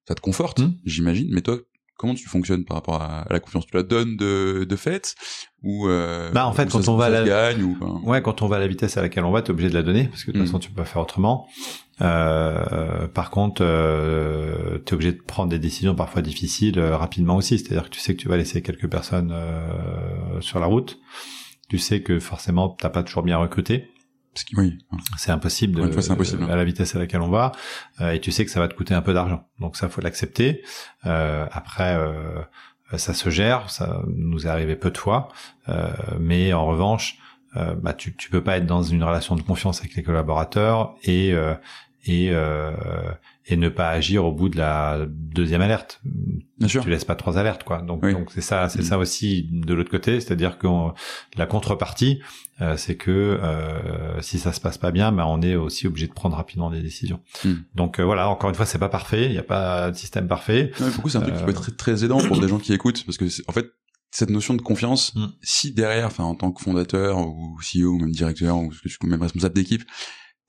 [0.08, 0.78] ça te conforte, mm.
[0.84, 1.28] j'imagine.
[1.30, 1.58] Mais toi,
[2.00, 5.14] comment tu fonctionnes par rapport à, la confiance Tu la donnes de, de fait
[5.62, 8.48] ou euh, bah en fait quand on va à la gagne, ou, ouais quand on
[8.48, 10.30] va à la vitesse à laquelle on va t'es obligé de la donner parce que
[10.30, 10.46] de toute hmm.
[10.46, 11.46] façon tu peux pas faire autrement.
[12.00, 17.58] Euh, par contre euh, t'es obligé de prendre des décisions parfois difficiles euh, rapidement aussi.
[17.58, 20.98] C'est-à-dire que tu sais que tu vas laisser quelques personnes euh, sur la route.
[21.68, 23.90] Tu sais que forcément t'as pas toujours bien recruté
[24.56, 24.78] oui.
[25.16, 27.52] C'est impossible, de, fois, impossible à la vitesse à laquelle on va,
[28.00, 29.48] euh, et tu sais que ça va te coûter un peu d'argent.
[29.58, 30.62] Donc ça, faut l'accepter.
[31.06, 32.42] Euh, après, euh,
[32.96, 35.28] ça se gère, ça nous est arrivé peu de fois,
[35.68, 37.18] euh, mais en revanche,
[37.56, 40.94] euh, bah, tu, tu peux pas être dans une relation de confiance avec les collaborateurs
[41.02, 41.34] et
[42.06, 42.32] et
[43.46, 46.00] et ne pas agir au bout de la deuxième alerte.
[46.58, 46.82] Bien sûr.
[46.82, 47.80] Tu laisses pas trois alertes, quoi.
[47.82, 48.84] Donc, donc c'est ça, c'est mm.
[48.84, 50.66] ça aussi de l'autre côté, c'est-à-dire que
[51.36, 52.20] la contrepartie,
[52.60, 56.06] euh, c'est que euh, si ça se passe pas bien, bah, on est aussi obligé
[56.06, 57.20] de prendre rapidement des décisions.
[57.44, 57.52] Mm.
[57.74, 60.28] Donc euh, voilà, encore une fois, c'est pas parfait, il n'y a pas de système
[60.28, 60.70] parfait.
[60.78, 62.74] Ouais, beaucoup, c'est un truc qui peut être très, très aidant pour des gens qui
[62.74, 63.66] écoutent, parce que en fait,
[64.10, 65.26] cette notion de confiance, mm.
[65.40, 68.70] si derrière, enfin en tant que fondateur ou CEO ou même directeur ou
[69.04, 69.82] même responsable d'équipe,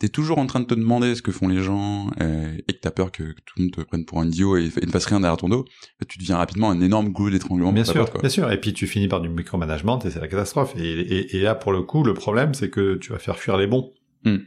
[0.01, 2.79] t'es toujours en train de te demander ce que font les gens euh, et que
[2.79, 5.19] t'as peur que, tout le monde te prenne pour un idiot et, ne fasse rien
[5.19, 5.63] derrière ton dos,
[6.07, 7.71] tu deviens rapidement un énorme goulot d'étranglement.
[7.71, 8.51] Bien sûr, bien sûr.
[8.51, 10.73] Et puis tu finis par du micromanagement et c'est la catastrophe.
[10.75, 13.67] Et, et, là, pour le coup, le problème, c'est que tu vas faire fuir les
[13.67, 13.91] bons.
[14.25, 14.37] Hmm.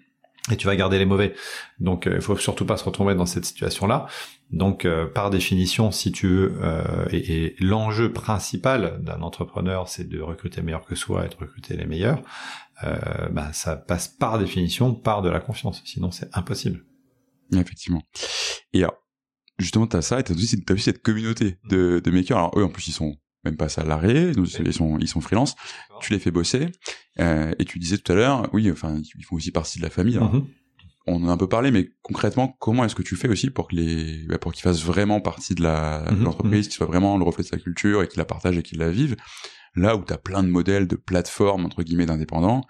[0.53, 1.35] Et tu vas garder les mauvais.
[1.79, 4.07] Donc, il euh, faut surtout pas se retrouver dans cette situation-là.
[4.51, 6.61] Donc, euh, par définition, si tu veux,
[7.11, 11.77] et, et l'enjeu principal d'un entrepreneur, c'est de recruter meilleur que soi et de recruter
[11.77, 12.21] les meilleurs.
[12.83, 15.81] Euh, bah, ça passe par définition par de la confiance.
[15.85, 16.85] Sinon, c'est impossible.
[17.53, 18.03] Effectivement.
[18.73, 18.99] Et alors,
[19.59, 22.37] justement, t'as ça, et aussi, as cette communauté de, de makers.
[22.37, 25.55] Alors, eux, en plus, ils sont même pas salariés, ils sont, ils sont freelance.
[26.01, 26.69] Tu les fais bosser.
[27.21, 29.91] Euh, et tu disais tout à l'heure, oui, enfin, ils font aussi partie de la
[29.91, 30.17] famille.
[30.17, 30.45] Mm-hmm.
[31.07, 33.69] On en a un peu parlé, mais concrètement, comment est-ce que tu fais aussi pour
[33.69, 36.23] que les, bah, pour qu'ils fassent vraiment partie de la, mm-hmm.
[36.23, 36.69] l'entreprise, mm-hmm.
[36.69, 38.91] qu'ils soient vraiment le reflet de sa culture et qu'ils la partagent et qu'ils la
[38.91, 39.17] vivent?
[39.77, 42.63] Là où tu as plein de modèles de plateformes, entre guillemets, d'indépendants,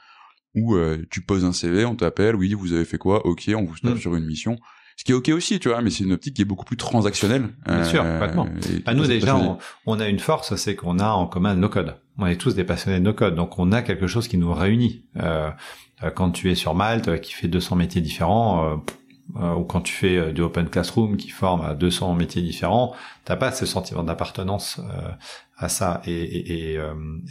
[0.54, 3.26] où euh, tu poses un CV, on t'appelle, oui, vous avez fait quoi?
[3.26, 4.00] Ok, on vous stoppe mm.
[4.00, 4.58] sur une mission.
[4.96, 6.76] Ce qui est ok aussi, tu vois, mais c'est une optique qui est beaucoup plus
[6.76, 7.48] transactionnelle.
[7.66, 8.48] Bien sûr, euh, complètement.
[8.86, 9.36] À nous déjà,
[9.86, 11.96] on, a une force, c'est qu'on a en commun nos codes.
[12.18, 14.52] On est tous des passionnés de nos codes, donc on a quelque chose qui nous
[14.52, 15.04] réunit.
[15.16, 15.50] Euh,
[16.14, 18.82] quand tu es sur Malte, qui fait 200 métiers différents,
[19.36, 22.94] euh, ou quand tu fais euh, du open classroom qui forme à 200 métiers différents,
[23.24, 25.08] t'as pas ce sentiment d'appartenance euh,
[25.56, 26.02] à ça.
[26.06, 26.78] Et, et,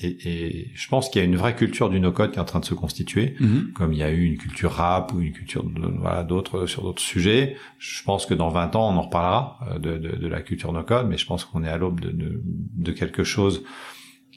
[0.02, 2.46] et, et, je pense qu'il y a une vraie culture du no-code qui est en
[2.46, 3.72] train de se constituer, Mhm.
[3.74, 6.84] comme il y a eu une culture rap ou une culture de- voilà d'autres sur
[6.84, 7.58] d'autres sujets.
[7.80, 10.72] Je pense que dans 20 ans, on en reparlera euh, de, de, de la culture
[10.72, 13.64] no-code, mais je pense qu'on est à l'aube de, de, de quelque chose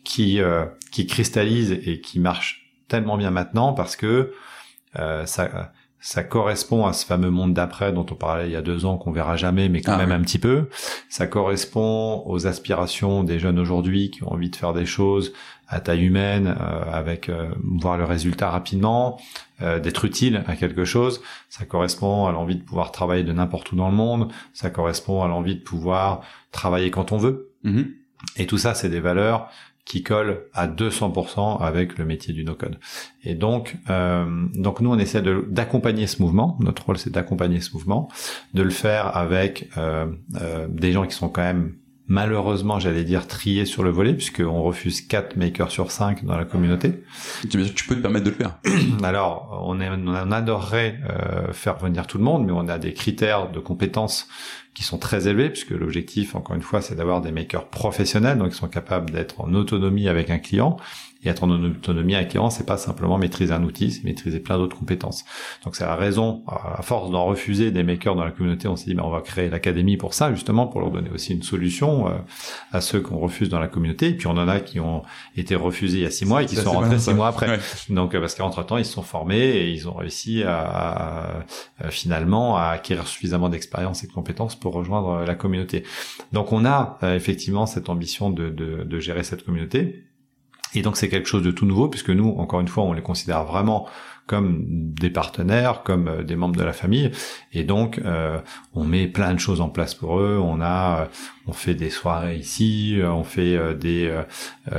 [0.05, 4.32] qui euh, qui cristallise et qui marche tellement bien maintenant parce que
[4.99, 8.62] euh, ça ça correspond à ce fameux monde d'après dont on parlait il y a
[8.62, 10.14] deux ans qu'on verra jamais mais quand Ah même oui.
[10.16, 10.68] un petit peu
[11.09, 15.32] ça correspond aux aspirations des jeunes aujourd'hui qui ont envie de faire des choses
[15.68, 17.49] à taille humaine euh, avec euh,
[17.80, 19.18] voir le résultat rapidement
[19.62, 23.72] euh, d'être utile à quelque chose ça correspond à l'envie de pouvoir travailler de n'importe
[23.72, 26.20] où dans le monde ça correspond à l'envie de pouvoir
[26.53, 27.86] travailler quand on veut Mhm.
[28.36, 29.49] et tout ça, c'est des valeurs
[29.87, 32.78] qui collent à 200% avec le métier du no-code.
[33.22, 36.59] Et donc, euh, donc nous, on essaie d'accompagner ce mouvement.
[36.61, 38.09] Notre rôle, c'est d'accompagner ce mouvement,
[38.53, 40.07] de le faire avec euh,
[40.43, 41.76] euh, des gens qui sont quand même
[42.09, 46.45] malheureusement, j'allais dire, triés sur le volet, puisqu'on refuse 4 makers sur 5 dans la
[46.45, 47.03] communauté.
[47.51, 48.59] Tu peux te permettre de le faire?
[49.03, 52.93] Alors, on, est, on adorerait euh, faire venir tout le monde, mais on a des
[52.93, 54.28] critères de compétences
[54.77, 58.49] qui sont très élevés, puisque l'objectif, encore une fois, c'est d'avoir des makers professionnels, donc
[58.53, 60.77] ils sont capables d'être en autonomie avec un client.
[61.25, 64.77] Et être en autonomie client, c'est pas simplement maîtriser un outil, c'est maîtriser plein d'autres
[64.77, 65.25] compétences.
[65.64, 68.85] Donc c'est la raison, à force d'en refuser des makers dans la communauté, on s'est
[68.85, 72.07] dit, ben, on va créer l'académie pour ça, justement, pour leur donner aussi une solution
[72.09, 72.12] euh,
[72.71, 74.09] à ceux qu'on refuse dans la communauté.
[74.09, 75.03] Et puis on en a qui ont
[75.37, 77.49] été refusés il y a six mois et qui Ça, sont rentrés six mois après.
[77.49, 77.59] Ouais.
[77.91, 81.41] Donc euh, parce qu'entre temps ils se sont formés et ils ont réussi à, à-
[81.81, 85.83] à, finalement à acquérir suffisamment d'expérience et de compétences pour rejoindre euh, la communauté.
[86.33, 90.05] Donc on a euh, effectivement cette ambition de, de, de gérer cette communauté.
[90.77, 93.03] Et donc c'est quelque chose de tout nouveau puisque nous, encore une fois, on les
[93.03, 93.89] considère vraiment
[94.27, 97.12] comme des partenaires, comme euh, des membres de la famille,
[97.53, 98.41] et donc euh,
[98.74, 100.39] on met plein de choses en place pour eux.
[100.43, 101.07] On a, euh,
[101.47, 104.12] on fait des soirées ici, euh, on fait des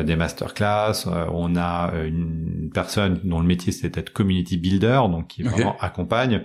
[0.04, 1.08] des masterclass.
[1.32, 6.44] on a une personne dont le métier c'est d'être community builder, donc qui vraiment accompagne.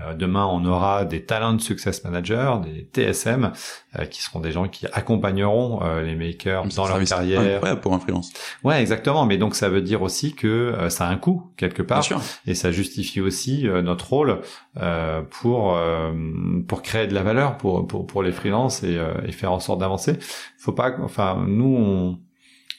[0.00, 3.52] Euh, demain, on aura des talent success managers, des TSM,
[3.98, 7.40] euh, qui seront des gens qui accompagneront euh, les makers dans leur carrière.
[7.40, 8.32] Incroyable pour un freelance.
[8.62, 9.26] Ouais, exactement.
[9.26, 12.04] Mais donc ça veut dire aussi que euh, ça a un coût quelque Bien part,
[12.04, 12.20] sûr.
[12.46, 14.40] et ça justifie aussi euh, notre rôle
[14.76, 16.12] euh, pour euh,
[16.68, 19.58] pour créer de la valeur pour pour, pour les freelances et, euh, et faire en
[19.60, 20.18] sorte d'avancer.
[20.58, 22.18] Faut pas, enfin nous on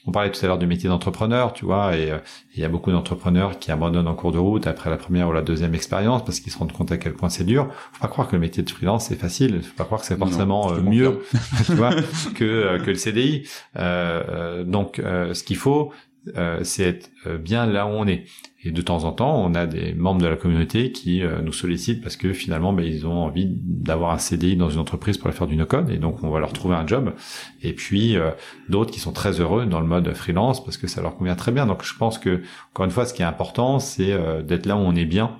[0.06, 2.18] on parlait tout à l'heure du métier d'entrepreneur, tu vois, et euh,
[2.54, 5.32] il y a beaucoup d'entrepreneurs qui abandonnent en cours de route après la première ou
[5.32, 7.68] la deuxième expérience parce qu'ils se rendent compte à quel point c'est dur.
[7.92, 9.62] Faut pas croire que le métier de freelance c'est facile.
[9.62, 11.22] Faut pas croire que c'est non, forcément euh, mieux,
[11.66, 11.94] tu vois,
[12.34, 13.46] que euh, que le CDI.
[13.76, 15.92] Euh, euh, donc, euh, ce qu'il faut,
[16.36, 18.24] euh, c'est être euh, bien là où on est.
[18.62, 21.52] Et de temps en temps, on a des membres de la communauté qui euh, nous
[21.52, 25.28] sollicitent parce que finalement, ben, ils ont envie d'avoir un CDI dans une entreprise pour
[25.28, 27.14] leur faire du no-code, et donc on va leur trouver un job.
[27.62, 28.30] Et puis euh,
[28.68, 31.52] d'autres qui sont très heureux dans le mode freelance parce que ça leur convient très
[31.52, 31.66] bien.
[31.66, 34.76] Donc je pense que encore une fois, ce qui est important, c'est euh, d'être là
[34.76, 35.36] où on est bien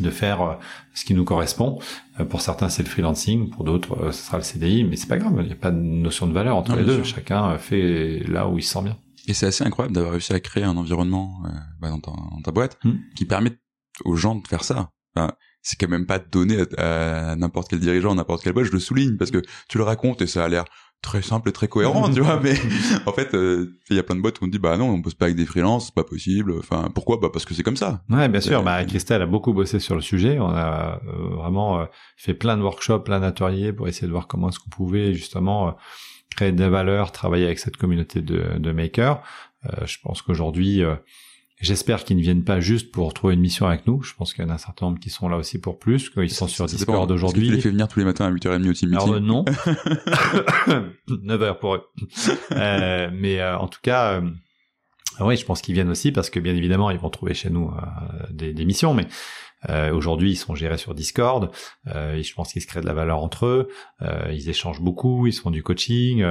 [0.00, 0.54] de faire euh,
[0.94, 1.78] ce qui nous correspond.
[2.20, 5.08] Euh, pour certains, c'est le freelancing, pour d'autres, euh, ce sera le CDI, mais c'est
[5.08, 6.96] pas grave, il n'y a pas de notion de valeur entre Non, les deux.
[6.96, 7.04] sûr.
[7.04, 8.96] Chacun fait là où il se sent bien.
[9.26, 11.48] Et c'est assez incroyable d'avoir réussi à créer un environnement euh,
[11.80, 12.92] bah, dans, ta, dans ta boîte Hmm.
[13.16, 13.52] qui permet
[14.04, 14.90] aux gens de faire ça.
[15.14, 18.66] Enfin, c'est quand même pas donné à, à n'importe quel dirigeant, n'importe quelle boîte.
[18.66, 20.64] Je le souligne parce que tu le racontes et ça a l'air
[21.02, 22.40] très simple et très cohérent, tu vois.
[22.40, 22.54] Mais
[23.06, 24.98] en fait, euh, il y a plein de boîtes où on dit bah non, on
[24.98, 26.54] bosse pas avec des freelances, c'est pas possible.
[26.58, 27.18] Enfin, pourquoi?
[27.20, 28.02] Bah parce que c'est comme ça.
[28.10, 28.60] Ouais, bien sûr.
[28.60, 30.38] Euh, Bah, Christelle a beaucoup bossé sur le sujet.
[30.38, 31.84] On a euh, vraiment euh,
[32.16, 35.74] fait plein de workshops, plein d'ateliers pour essayer de voir comment est-ce qu'on pouvait justement
[36.36, 39.22] créer des valeurs, travailler avec cette communauté de, de makers.
[39.64, 40.94] Euh, je pense qu'aujourd'hui, euh,
[41.60, 44.02] j'espère qu'ils ne viennent pas juste pour trouver une mission avec nous.
[44.02, 46.10] Je pense qu'il y en a un certain nombre qui sont là aussi pour plus,
[46.10, 46.66] qu'ils sont sur.
[46.66, 47.48] Discord aujourd'hui.
[47.48, 49.16] Tu les fais venir tous les matins à 8h30 au team Alors meeting.
[49.16, 49.44] euh, non.
[51.22, 51.82] 9 heures pour eux.
[52.50, 54.22] Mais en tout cas,
[55.20, 57.72] oui, je pense qu'ils viennent aussi parce que bien évidemment, ils vont trouver chez nous
[58.30, 59.06] des, des missions, mais
[59.68, 61.50] euh, aujourd'hui, ils sont gérés sur Discord.
[61.88, 63.68] Euh, je pense qu'ils se créent de la valeur entre eux.
[64.02, 66.24] Euh, ils échangent beaucoup, ils font du coaching.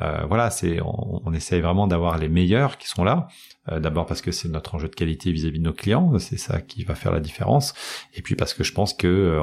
[0.00, 3.28] Euh, voilà, c'est on, on essaye vraiment d'avoir les meilleurs qui sont là.
[3.70, 6.60] Euh, D'abord parce que c'est notre enjeu de qualité vis-à-vis de nos clients, c'est ça
[6.60, 7.74] qui va faire la différence.
[8.14, 9.42] Et puis parce que je pense que euh,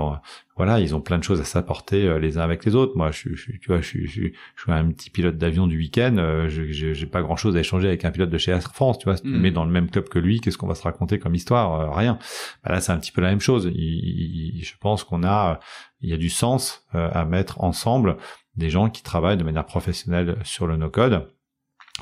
[0.55, 2.93] voilà, ils ont plein de choses à s'apporter euh, les uns avec les autres.
[2.95, 5.37] Moi, je, suis- je, tu vois, je, suis- je, suis- je suis un petit pilote
[5.37, 6.15] d'avion du week-end.
[6.17, 8.97] euh, je j'ai pas grand-chose à échanger avec un pilote de chez Air France.
[8.99, 10.75] Tu vois, si tu le mets dans le même club que lui, qu'est-ce qu'on va
[10.75, 12.17] se raconter comme histoire Euh, Rien.
[12.63, 13.69] Bah là, c'est un petit peu la même chose.
[13.75, 15.59] Il- il- je pense qu'on a,
[16.01, 18.17] il y a du sens euh, à mettre ensemble
[18.57, 21.27] des gens qui travaillent de manière professionnelle sur le no-code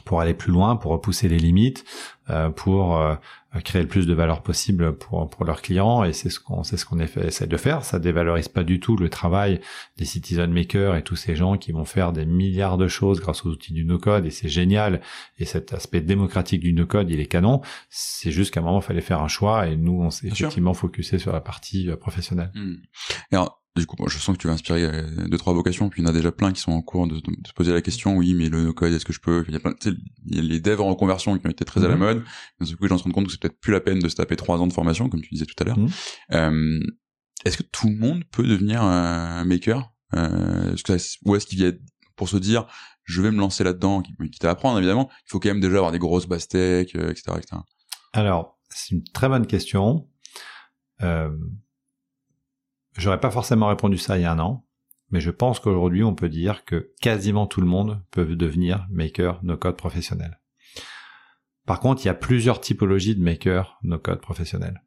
[0.05, 1.85] pour aller plus loin, pour repousser les limites,
[2.29, 3.15] euh, pour euh,
[3.63, 6.77] créer le plus de valeur possible pour pour leurs clients et c'est ce qu'on c'est
[6.77, 7.85] ce qu'on essaie de faire.
[7.85, 9.61] Ça dévalorise pas du tout le travail
[9.97, 13.45] des citizen makers et tous ces gens qui vont faire des milliards de choses grâce
[13.45, 15.01] aux outils du no-code et c'est génial.
[15.37, 17.61] Et cet aspect démocratique du no-code, il est canon.
[17.89, 20.73] C'est juste qu'à un moment, il fallait faire un choix et nous, on s'est effectivement
[20.73, 22.51] focusé sur la partie euh, professionnelle.
[22.55, 22.77] Hmm.
[23.31, 26.05] Alors, du coup, je sens que tu vas inspirer euh, deux trois vocations, puis il
[26.05, 28.15] y en a déjà plein qui sont en cours de, se poser la question.
[28.15, 30.41] Oui, mais le no-code, est-ce que je peux Il y a plein, il y a
[30.43, 31.99] les devs en reconversion qui ont été très à la mhm.
[31.99, 32.23] mode.
[32.59, 34.15] Mais du coup, j'en me rends compte que c'est peut-être plus la peine de se
[34.15, 35.79] taper trois ans de formation, comme tu disais tout à l'heure.
[35.79, 35.89] Mhm.
[36.33, 36.79] Euh,
[37.45, 39.91] est-ce que tout le monde peut devenir un maker?
[40.15, 41.71] Euh, est-ce que Ou est-ce qu'il y a
[42.15, 42.67] pour se dire,
[43.05, 45.91] je vais me lancer là-dedans, quitte à apprendre évidemment, il faut quand même déjà avoir
[45.91, 47.57] des grosses tech, etc., etc.
[48.13, 50.07] Alors, c'est une très bonne question.
[51.01, 51.35] Euh,
[52.97, 54.65] J'aurais pas forcément répondu ça il y a un an,
[55.09, 59.39] mais je pense qu'aujourd'hui on peut dire que quasiment tout le monde peut devenir maker
[59.43, 60.39] no code professionnel.
[61.65, 64.83] Par contre, il y a plusieurs typologies de maker no code professionnel.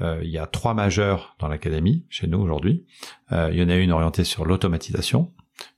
[0.00, 2.86] Euh, il y a trois majeurs dans l'académie chez nous aujourd'hui.
[3.32, 5.32] Euh, il y en a une orientée sur l'automatisation,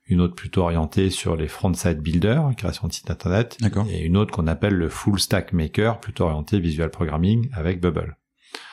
[0.07, 3.59] une autre plutôt orientée sur les front-side builders, création de sites internet,
[3.89, 8.17] et une autre qu'on appelle le full stack maker, plutôt orienté visual programming avec Bubble.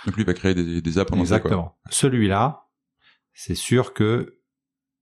[0.05, 1.77] Donc lui va créer des, des apps en Exactement.
[1.89, 2.66] Celui-là,
[3.37, 4.39] c'est sûr que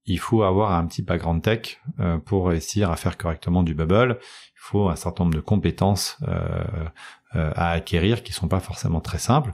[0.04, 4.18] il faut avoir un petit background tech euh, pour réussir à faire correctement du bubble.
[4.20, 6.64] Il faut un certain nombre de compétences euh,
[7.34, 9.52] euh, à acquérir qui sont pas forcément très simples.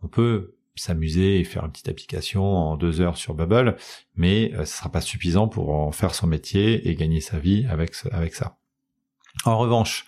[0.00, 3.76] On peut s'amuser et faire une petite application en deux heures sur Bubble,
[4.14, 7.94] mais ce sera pas suffisant pour en faire son métier et gagner sa vie avec
[7.94, 8.56] ça.
[9.44, 10.06] En revanche,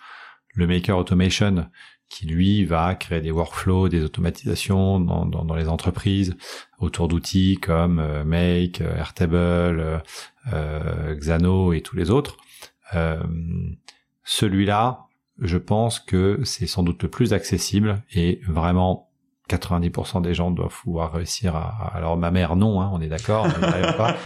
[0.55, 1.69] le Maker Automation,
[2.13, 6.37] qui lui va créer des workflows, des automatisations dans, les entreprises
[6.79, 9.99] autour d'outils comme euh, Make, euh, Airtable, euh,
[10.53, 12.37] euh, Xano et tous les autres.
[14.25, 15.07] Celui-là,
[15.39, 19.11] je pense que c'est sans doute le plus accessible et vraiment
[19.57, 21.93] 90% des gens doivent pouvoir réussir à.
[21.95, 23.47] Alors ma mère non, hein, on est d'accord,
[23.97, 24.17] pas.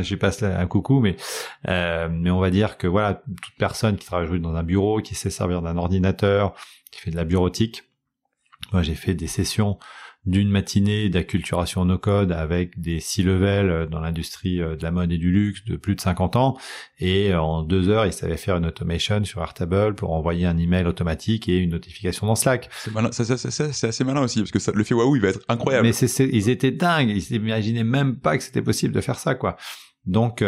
[0.02, 1.16] J'y passe un coucou, mais
[1.68, 5.14] euh, mais on va dire que voilà, toute personne qui travaille dans un bureau, qui
[5.14, 6.54] sait servir d'un ordinateur,
[6.90, 7.84] qui fait de la bureautique.
[8.72, 9.78] Moi, j'ai fait des sessions
[10.26, 14.90] d'une matinée d'acculturation no code avec des six levels euh, dans l'industrie euh, de la
[14.90, 16.58] mode et du luxe de plus de 50 ans
[16.98, 20.58] et euh, en deux heures ils savaient faire une automation sur Airtable pour envoyer un
[20.58, 22.68] email automatique et une notification dans Slack.
[22.80, 25.86] C'est assez malin aussi parce que ça, le fait waouh il va être incroyable.
[25.86, 29.34] Mais c'est, ils étaient dingues, ils s'imaginaient même pas que c'était possible de faire ça
[29.34, 29.56] quoi.
[30.06, 30.42] Donc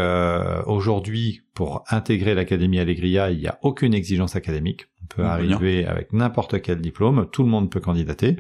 [0.66, 4.86] aujourd'hui, pour intégrer l'académie Allegria, il n'y a aucune exigence académique.
[5.02, 8.36] On peut arriver avec n'importe quel diplôme, tout le monde peut candidater.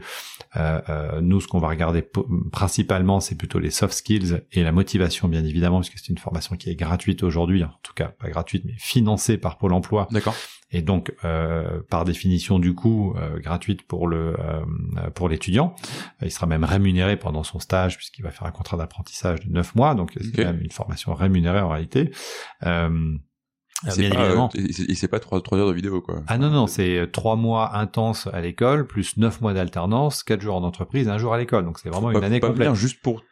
[0.56, 2.04] Euh, euh, nous, ce qu'on va regarder
[2.50, 6.56] principalement, c'est plutôt les soft skills et la motivation, bien évidemment, puisque c'est une formation
[6.56, 10.08] qui est gratuite aujourd'hui, en tout cas pas gratuite, mais financée par Pôle Emploi.
[10.10, 10.36] D'accord.
[10.72, 15.74] Et donc, euh, par définition, du coup, euh, gratuite pour le euh, pour l'étudiant.
[16.22, 19.74] Il sera même rémunéré pendant son stage puisqu'il va faire un contrat d'apprentissage de neuf
[19.74, 22.10] mois, donc c'est quand même une formation rémunérée en réalité.
[22.64, 23.16] Euh,
[23.84, 24.50] Bien évidemment.
[24.54, 26.22] et c'est pas trois, trois heures de vidéo, quoi.
[26.28, 30.40] Ah non, non, c'est euh, trois mois intenses à l'école, plus neuf mois d'alternance, quatre
[30.40, 31.64] jours en entreprise, un jour à l'école.
[31.64, 32.68] Donc c'est vraiment une année complète.
[32.68, 33.22] Bien, juste pour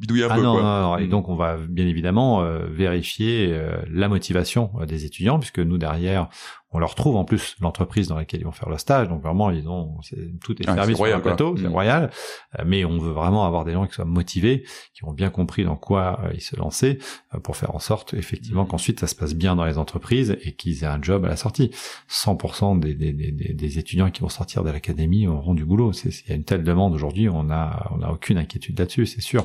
[0.00, 0.42] bidouiller un ah peu.
[0.42, 0.62] Non, quoi.
[0.62, 1.10] non, non, Et hmm.
[1.10, 6.28] donc on va bien évidemment euh, vérifier euh, la motivation des étudiants, puisque nous derrière,
[6.72, 9.08] on leur trouve en plus l'entreprise dans laquelle ils vont faire le stage.
[9.08, 9.96] Donc vraiment, ils ont
[10.40, 11.72] tout est ah, servi sur le plateau, c'est mm.
[11.72, 12.10] royal.
[12.58, 14.64] Euh, mais on veut vraiment avoir des gens qui soient motivés,
[14.94, 16.98] qui ont bien compris dans quoi euh, ils se lançaient,
[17.34, 18.68] euh, pour faire en sorte effectivement mm.
[18.68, 21.36] qu'ensuite ça se passe bien dans les entreprises et qu'ils aient un job à la
[21.36, 21.72] sortie.
[22.08, 25.90] 100% des, des, des, des, étudiants qui vont sortir de l'académie auront du boulot.
[25.92, 29.20] Il y a une telle demande aujourd'hui, on a on a aucune inquiétude là-dessus, c'est
[29.20, 29.44] sûr.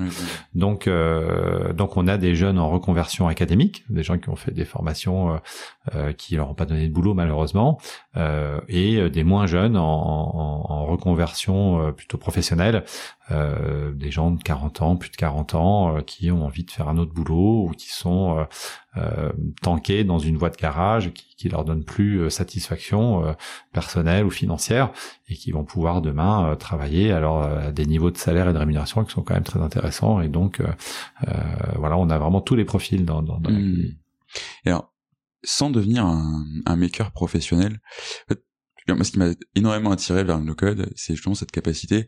[0.54, 0.90] Donc
[1.76, 5.40] donc on a des jeunes en reconversion académique, des gens qui ont fait des formations
[6.18, 7.80] qui leur ont pas donné de boulot malheureusement,
[8.18, 12.84] euh, et euh, des moins jeunes en, reconversion euh, plutôt professionnelle,
[13.32, 16.98] des gens de 40 ans, plus de 40 ans, qui ont envie de faire un
[17.00, 18.46] autre boulot ou qui sont
[19.64, 23.36] tankés dans une voie de garage qui, qui leur donne plus satisfaction
[23.74, 24.92] personnelle ou financière
[25.28, 29.04] et qui vont pouvoir demain travailler alors à des niveaux de salaire et de rémunération
[29.04, 30.62] qui sont quand même très intéressants et donc
[31.78, 33.96] voilà on a vraiment tous les profils dans, dans, mmh.
[34.66, 34.92] Et alors,
[35.46, 37.80] sans devenir un, un maker professionnel.
[38.88, 42.08] moi, ce qui m'a énormément attiré vers le no-code, c'est justement cette capacité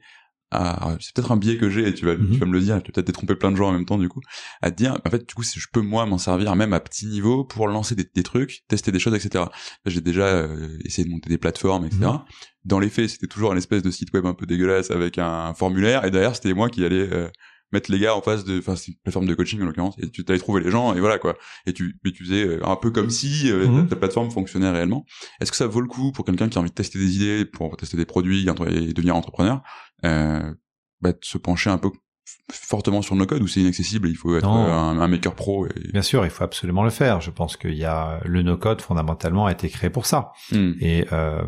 [0.52, 2.38] à, c'est peut-être un biais que j'ai, tu vas, tu mhm.
[2.38, 4.08] vas me le dire, je vais peut-être détromper plein de gens en même temps, du
[4.08, 4.22] coup,
[4.62, 7.06] à te dire, en fait, du coup, je peux, moi, m'en servir même à petit
[7.06, 9.46] niveau pour lancer des, des trucs, tester des choses, etc.
[9.86, 12.02] J'ai déjà euh, essayé de monter des plateformes, etc.
[12.04, 12.20] Mhm.
[12.64, 15.54] Dans les faits, c'était toujours une espèce de site web un peu dégueulasse avec un
[15.54, 17.28] formulaire, et derrière, c'était moi qui allais euh,
[17.72, 20.10] mettre les gars en face de, enfin, c'est une plateforme de coaching en l'occurrence, et
[20.10, 21.36] tu t'allais trouver les gens, et voilà quoi.
[21.66, 23.88] Et tu, mais tu faisais euh, un peu comme si euh, Mhm.
[23.88, 25.06] ta plateforme fonctionnait réellement.
[25.42, 27.46] Est-ce que ça vaut le coup pour quelqu'un qui a envie de tester des idées,
[27.46, 29.62] pour tester des produits et devenir entrepreneur,
[30.06, 30.54] euh,
[31.02, 31.90] bah, de se pencher un peu
[32.52, 35.66] fortement sur le no-code ou c'est inaccessible, il faut être euh, un, un maker pro
[35.68, 35.92] et...
[35.94, 37.22] Bien sûr, il faut absolument le faire.
[37.22, 40.32] Je pense qu'il y a le no-code fondamentalement a été créé pour ça.
[40.52, 40.74] Hmm.
[40.80, 41.42] Et euh,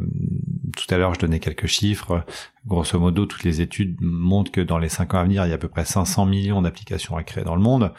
[0.77, 2.25] tout à l'heure, je donnais quelques chiffres.
[2.67, 5.51] Grosso modo, toutes les études montrent que dans les 5 ans à venir, il y
[5.51, 7.93] a à peu près 500 millions d'applications à créer dans le monde.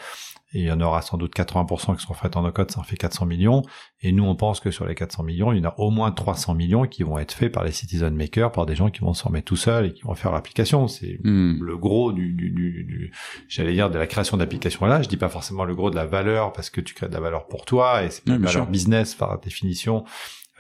[0.53, 2.83] Et il y en aura sans doute 80% qui seront faites en no-code, ça en
[2.83, 3.63] fait 400 millions.
[4.03, 6.11] Et nous, on pense que sur les 400 millions, il y en a au moins
[6.11, 9.15] 300 millions qui vont être faits par les citizen makers, par des gens qui vont
[9.15, 10.89] s'en remettre tout seuls et qui vont faire l'application.
[10.89, 11.63] C'est Hmm.
[11.63, 13.13] le gros du, du, du, du-
[13.49, 16.07] j'allais dire de la création d'applications là je dis pas forcément le gros de la
[16.07, 18.65] valeur parce que tu crées de la valeur pour toi et c'est Ouais, une valeur
[18.65, 18.67] sûr.
[18.67, 20.05] business par définition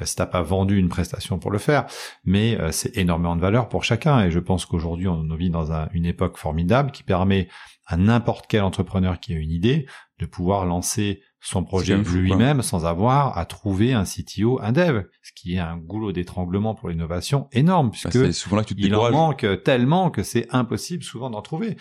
[0.07, 1.86] si t'as pas vendu une prestation pour le faire.
[2.24, 4.24] Mais euh, c'est énormément de valeur pour chacun.
[4.24, 7.48] Et je pense qu'aujourd'hui on vit dans un- une époque formidable qui permet
[7.86, 9.86] à n'importe quel entrepreneur qui a une idée
[10.20, 15.32] de pouvoir lancer son projet lui-même sans avoir à trouver un CTO, un dev, ce
[15.34, 18.74] qui est un goulot d'étranglement pour l'innovation énorme Bah, puisque c'est souvent là que tu
[18.76, 21.76] te il en manque tellement que c'est impossible souvent d'en trouver.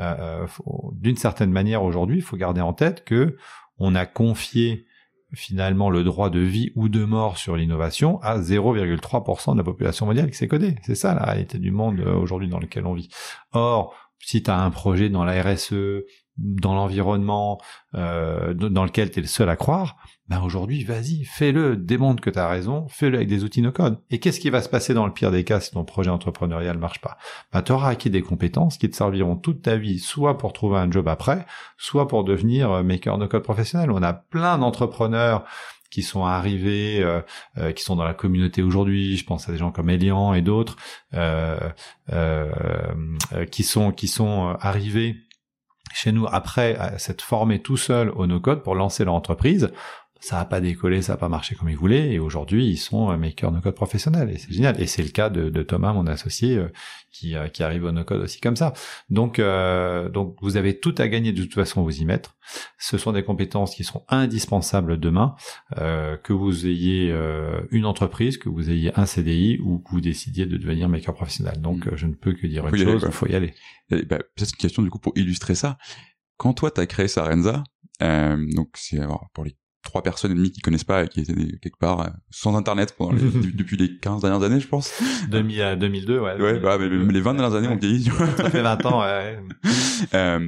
[0.00, 0.46] Euh, euh,
[0.92, 3.36] D'une certaine manière, aujourd'hui, il faut garder en tête que
[3.78, 4.84] on a confié
[5.34, 10.06] finalement le droit de vie ou de mort sur l'innovation à 0,3% de la population
[10.06, 10.76] mondiale qui s'est codée.
[10.82, 13.08] C'est ça la réalité du monde euh, aujourd'hui dans lequel on vit.
[13.52, 16.04] Or, si tu as un projet dans la RSE,
[16.36, 17.60] dans l'environnement,
[17.94, 19.96] euh, dans lequel tu es le seul à croire,
[20.28, 23.98] ben aujourd'hui, vas-y, fais-le, démontre que tu as raison, fais-le avec des outils no-code.
[24.10, 26.78] Et qu'est-ce qui va se passer dans le pire des cas si ton projet entrepreneurial
[26.78, 27.18] marche pas?
[27.52, 30.78] Ben, Tu auras acquis des compétences qui te serviront toute ta vie, soit pour trouver
[30.78, 31.44] un job après,
[31.76, 33.90] soit pour devenir euh, maker no-code professionnel.
[33.90, 35.44] On a plein d'entrepreneurs
[35.94, 37.20] qui sont arrivés, euh,
[37.56, 39.16] euh, qui sont dans la communauté aujourd'hui.
[39.16, 40.74] Je pense à des gens comme Elian et d'autres
[41.14, 41.56] euh,
[42.12, 42.50] euh,
[43.32, 45.18] euh, qui sont qui sont arrivés
[45.92, 49.70] chez nous après s'être formés tout seuls au no-code pour lancer leur entreprise.
[50.24, 53.10] Ça n'a pas décollé, ça n'a pas marché comme ils voulaient, et aujourd'hui ils sont
[53.10, 54.80] euh, makers no-code professionnels, et c'est génial.
[54.80, 56.68] Et c'est le cas de, de Thomas, mon associé, euh,
[57.12, 58.72] qui, euh, qui arrive au no-code aussi comme ça.
[59.10, 62.36] Donc, euh, donc vous avez tout à gagner de toute façon à vous y mettre.
[62.78, 65.34] Ce sont des compétences qui sont indispensables demain,
[65.78, 70.00] euh, que vous ayez euh, une entreprise, que vous ayez un CDI ou que vous
[70.00, 71.60] décidiez de devenir maker professionnel.
[71.60, 71.96] Donc, Mm.
[71.96, 73.52] je ne peux que dire une chose, il faut y aller.
[73.90, 75.76] Bah, peut-être une question du coup pour illustrer ça.
[76.38, 77.62] Quand toi t'as créé Sarenza,
[78.02, 79.00] euh, donc c'est
[79.34, 79.54] pour les
[79.84, 82.94] trois personnes et demie qui connaissent pas et qui étaient quelque part euh, sans internet
[82.98, 83.20] pendant les-
[83.54, 84.92] depuis les 15 dernières années, je pense.
[85.30, 86.40] 2000 à 2002, ouais.
[86.40, 88.04] Ouais, bah, mais les 20 dernières années ont vieilli.
[88.04, 88.26] tu vois.
[88.36, 89.38] Ça fait 20 ans, ouais.
[90.14, 90.38] Euh,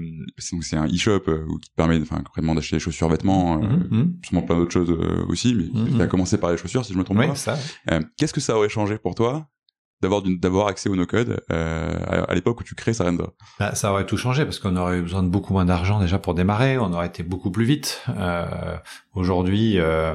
[0.52, 3.66] donc c'est un e-shop euh, qui te permet enfin concrètement d'acheter des chaussures, vêtements, euh,
[3.66, 4.16] Mhm, mhm.
[4.24, 5.96] sûrement plein d'autres choses euh, aussi, mais Mhm.
[5.96, 7.34] tu as commencé par les chaussures si je me trompe Oui, pas.
[7.34, 7.58] ça.
[7.90, 9.48] Euh, Qu'est-ce que ça aurait changé pour toi
[10.02, 13.24] d'avoir d'avoir accès au no-code euh, à, à l'époque où tu crées Sarenza
[13.58, 16.18] Bah, ça aurait tout changé parce qu'on aurait eu besoin de beaucoup moins d'argent déjà
[16.18, 18.02] pour démarrer, on aurait été beaucoup plus vite.
[18.10, 18.76] Euh,
[19.14, 20.14] Aujourd'hui, euh,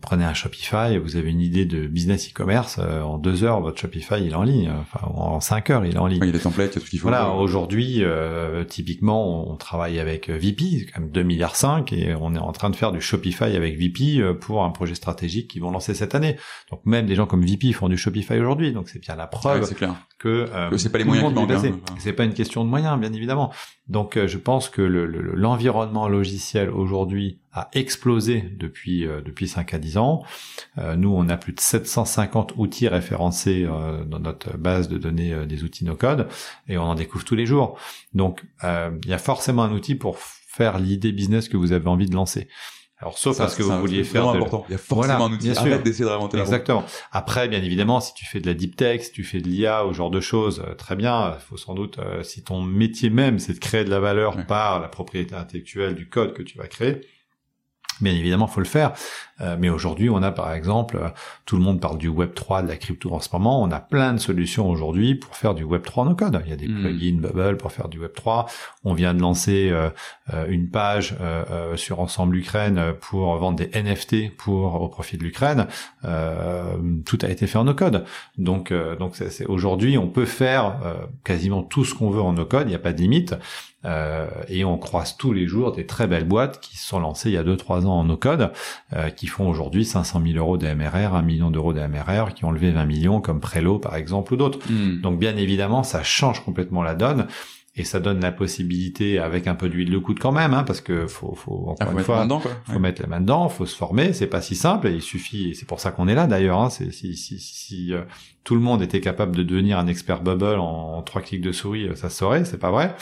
[0.00, 3.78] prenez un Shopify, vous avez une idée de business e-commerce, euh, en deux heures, votre
[3.78, 6.20] Shopify il est en ligne, enfin en cinq heures il est en ligne.
[6.22, 7.08] Il y a des templates, il y a tout ce qu'il faut.
[7.08, 11.92] Voilà, aujourd'hui, euh, typiquement, on travaille avec euh, VP, c'est quand même 2 milliards 5
[11.92, 14.94] et on est en train de faire du Shopify avec VP euh, pour un projet
[14.94, 16.36] stratégique qu'ils vont lancer cette année.
[16.70, 19.30] Donc même des gens comme VP font du Shopify aujourd'hui, donc c'est bien la Ouais,
[19.30, 19.94] preuve c'est clair.
[20.18, 21.76] que euh, c'est pas les moyens qui manquent, hein.
[21.98, 23.52] C'est pas une question de moyens, bien évidemment.
[23.88, 29.46] Donc euh, je pense que le- le- l'environnement logiciel aujourd'hui a explosé depuis euh, depuis
[29.48, 30.22] 5 à 10 ans.
[30.78, 35.32] Euh, nous, on a plus de 750 outils référencés euh, dans notre base de données
[35.32, 36.28] euh, des outils no-code
[36.68, 37.78] et on en découvre tous les jours.
[38.14, 41.88] Donc euh, il y a forcément un outil pour faire l'idée business que vous avez
[41.88, 42.48] envie de lancer.
[42.98, 44.64] Alors sauf Ça, parce que c'est vous vouliez c'est faire de, important.
[44.68, 45.46] Il y a forcément Voilà, un outil.
[45.46, 45.62] bien sûr.
[45.72, 46.44] Arrête d'essayer de réinventer la.
[46.44, 46.84] Exactement.
[47.10, 49.84] Après, bien évidemment, si tu fais de la deep tech, si tu fais de l'IA,
[49.86, 51.34] ou ce genre de choses, euh, très bien.
[51.36, 54.36] Il faut sans doute, euh, si ton métier même, c'est de créer de la valeur
[54.36, 54.44] Ouais.
[54.44, 57.00] par la propriété intellectuelle du code que tu vas créer,
[58.00, 58.92] bien évidemment, faut le faire.
[59.42, 61.08] Euh, mais aujourd'hui, on a par exemple, euh,
[61.46, 63.62] tout le monde parle du Web 3, de la crypto en ce moment.
[63.62, 66.40] On a plein de solutions aujourd'hui pour faire du Web 3 no code.
[66.44, 66.80] Il y a des Mm.
[66.80, 68.46] plugins Bubble pour faire du Web 3.
[68.84, 69.90] On vient de lancer euh,
[70.32, 71.14] euh, une page
[71.76, 75.66] sur Ensemble Ukraine pour vendre des NFT pour au profit de l'Ukraine.
[76.04, 78.04] Euh, tout a été fait en no code.
[78.38, 82.32] Donc, euh, donc c'est, aujourd'hui, on peut faire euh, quasiment tout ce qu'on veut en
[82.32, 82.66] no code.
[82.66, 83.34] Il n'y a pas de limite.
[83.84, 87.30] Euh, et on croise tous les jours des très belles boîtes qui se sont lancées
[87.30, 88.52] il y a 2-3 ans en no-code,
[88.92, 92.70] euh, qui font aujourd'hui 500 000 euros d'AMRR, 1 million d'euros d'AMRR, qui ont levé
[92.70, 94.58] 20 millions comme Prelo par exemple ou d'autres.
[94.70, 95.00] Hmm.
[95.00, 97.26] Donc bien évidemment, ça change complètement la donne.
[97.74, 100.80] Et ça donne la possibilité avec un peu d'huile de coude quand même hein, parce
[100.82, 103.48] que faut faut encore Ah, faut une mettre fois dedans, faut mettre les mains dedans
[103.48, 106.06] faut se former c'est pas si simple et il suffit et c'est pour ça qu'on
[106.06, 108.02] est là d'ailleurs hein, c'est si si si euh,
[108.44, 111.52] tout le monde était capable de devenir un expert bubble en, en trois clics de
[111.52, 112.94] souris euh, ça se saurait c'est pas vrai.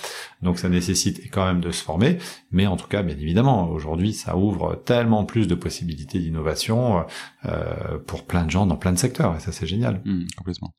[0.43, 2.19] Donc ça nécessite quand même de se former.
[2.53, 7.05] Mais en tout cas bien évidemment aujourd'hui ça ouvre tellement plus de possibilités d'innovation
[7.47, 10.01] euh, pour plein de gens dans plein de secteurs et ça c'est génial.
[10.05, 10.73] Hmm, complètement.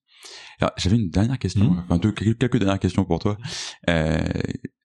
[0.60, 1.80] Alors, j'avais une dernière question, Mhm.
[1.86, 3.38] enfin deux, quelques, quelques dernières questions pour toi.
[3.90, 4.20] Euh,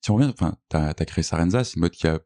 [0.01, 2.21] si on revient, enfin, t'as as créé Sarenza, c'est une boîte qui a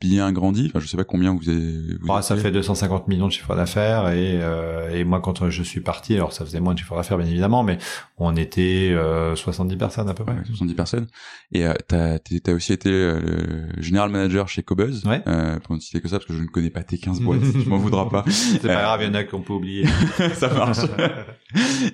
[0.00, 0.66] bien grandi.
[0.68, 1.96] Enfin, je sais pas combien vous avez.
[2.00, 5.62] Vous Ah, ça fait 250 millions de chiffre d'affaires et, euh, et moi quand je
[5.62, 7.78] suis parti, alors ça faisait moins de chiffre d'affaires bien évidemment, mais
[8.18, 10.34] on était euh, 70 personnes à peu près.
[10.34, 11.06] Ouais, 70 personnes.
[11.52, 15.04] Et euh, t'as t'as aussi été euh, le général manager chez Cobuzz.
[15.06, 15.22] Ouais.
[15.26, 17.40] Euh, pour ne citer que ça, parce que je ne connais pas tes 15 boîtes,
[17.62, 18.24] tu m'en voudras pas.
[18.28, 19.86] C'est pas Euh, grave, il y en a qu'on peut oublier.
[20.34, 20.78] ça marche.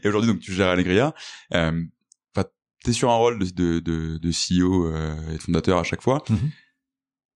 [0.03, 1.15] et aujourd'hui, donc, tu gères Allegria.
[1.55, 1.83] Euh,
[2.35, 2.47] enfin,
[2.85, 6.03] t'es sur un rôle de, de, de, de CEO euh, et de fondateur à chaque
[6.03, 6.23] fois.
[6.29, 6.39] Mhm.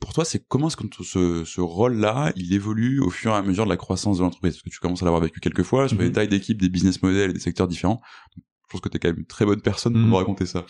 [0.01, 3.43] Pour toi, c'est comment est-ce que ce, ce rôle-là, il évolue au fur et à
[3.43, 4.55] mesure de la croissance de l'entreprise?
[4.55, 6.05] Parce que tu commences à l'avoir vécu quelques fois sur Mhm.
[6.05, 8.01] des tailles d'équipe, des business models et des secteurs différents.
[8.37, 8.43] Je
[8.73, 10.09] pense que t'es quand même une très bonne personne pour Mhm.
[10.11, 10.67] nous raconter ça.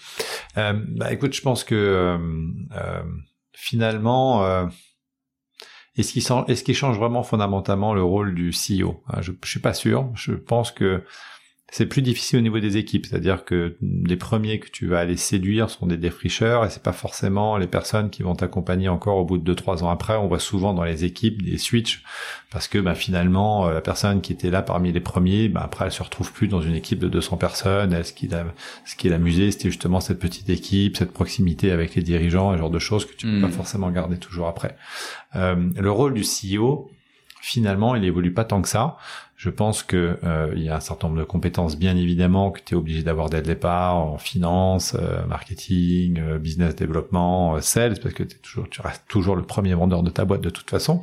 [0.59, 2.19] Euh, bah écoute, je pense que euh,
[2.77, 3.03] euh,
[3.53, 4.67] finalement, euh,
[5.97, 9.61] est-ce qu'il est-ce qu'il change vraiment fondamentalement le rôle du CEO Ah, je, je suis
[9.61, 10.11] pas sûr.
[10.15, 11.03] Je pense que
[11.73, 15.17] c'est plus difficile au niveau des équipes, c'est-à-dire que les premiers que tu vas aller
[15.17, 19.25] séduire sont des défricheurs et c'est pas forcément les personnes qui vont t'accompagner encore au
[19.25, 20.15] bout de deux trois ans après.
[20.17, 22.05] On voit souvent dans les équipes des switches
[22.53, 25.87] parce que bah, finalement euh, la personne qui était là parmi les premiers, bah, après
[25.87, 27.93] elle se retrouve plus dans une équipe de 200 personnes.
[27.93, 28.45] Elle, ce qui l'a
[28.85, 32.61] ce qui l'amusait, c'était justement cette petite équipe, cette proximité avec les dirigeants, et ce
[32.61, 33.43] genre de choses que tu peux Mm.
[33.43, 34.77] pas forcément garder toujours après.
[35.35, 36.91] Euh, le rôle du CEO,
[37.41, 38.97] finalement, il évolue pas tant que ça.
[39.47, 42.59] Je pense que euh, il y a un certain nombre de compétences, bien évidemment, que
[42.59, 47.61] tu es obligé d'avoir dès le départ en finance, euh, marketing, euh, business développement, euh,
[47.61, 50.51] sales, parce que t'es toujours, tu restes toujours le premier vendeur de ta boîte de
[50.51, 51.01] toute façon.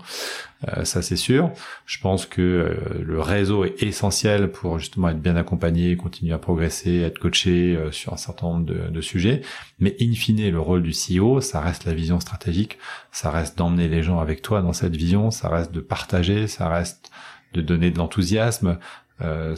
[0.67, 1.51] Euh, ça c'est sûr.
[1.85, 6.37] Je pense que euh, le réseau est essentiel pour justement être bien accompagné, continuer à
[6.37, 9.39] progresser, être coaché sur un certain nombre de, de sujets.
[9.79, 12.77] Mais in fine, le rôle du CEO, ça reste la vision stratégique,
[13.13, 16.67] ça reste d'emmener les gens avec toi dans cette vision, ça reste de partager, ça
[16.67, 17.09] reste
[17.53, 18.77] de donner de l'enthousiasme.
[19.21, 19.55] Euh,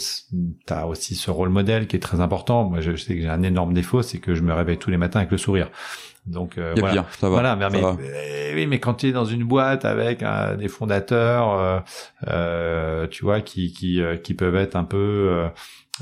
[0.68, 2.66] tu as aussi ce rôle modèle qui est très important.
[2.66, 4.90] Moi, je, je sais que j'ai un énorme défaut, c'est que je me réveille tous
[4.92, 5.70] les matins avec le sourire.
[6.28, 6.94] Donc euh, voilà.
[6.94, 7.34] pire, ça va.
[7.36, 7.96] Voilà, mais, ça mais- va.
[8.56, 11.80] oui, mais quand tu es dans une boîte avec euh, des fondateurs, euh,
[12.28, 15.48] euh, tu vois, qui qui euh, qui peuvent être un peu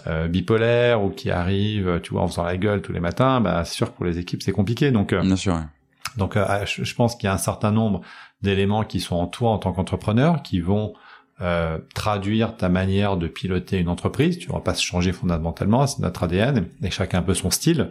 [0.07, 3.63] euh, bipolaires ou qui arrivent, tu vois, en faisant la gueule tous les matins, bah
[3.65, 4.91] c'est sûr que pour les équipes c'est compliqué.
[4.91, 5.59] Donc euh, Bien sûr.
[6.17, 8.01] donc je pense qu'il y a un certain nombre
[8.41, 10.93] d'éléments qui sont en toi en tant qu'entrepreneur qui vont
[11.41, 14.37] euh, traduire ta manière de piloter une entreprise.
[14.37, 17.89] Tu vas pas se changer fondamentalement, c'est notre ADN et chacun un peu son style.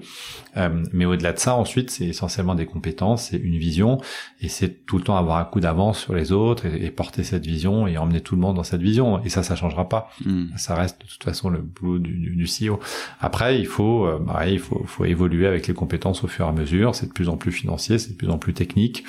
[0.56, 4.00] Euh, mais au-delà de ça, ensuite, c'est essentiellement des compétences, c'est une vision
[4.40, 7.24] et c'est tout le temps avoir un coup d'avance sur les autres et, et porter
[7.24, 9.22] cette vision et emmener tout le monde dans cette vision.
[9.24, 10.46] Et ça, ça changera pas Hmm.
[10.56, 12.78] ça reste de toute façon le boulot du, du, du CEO.
[13.20, 16.48] Après, il faut, euh, bah, il faut, faut évoluer avec les compétences au fur et
[16.48, 16.94] à mesure.
[16.94, 19.04] C'est de plus en plus financier, c'est de plus en plus technique.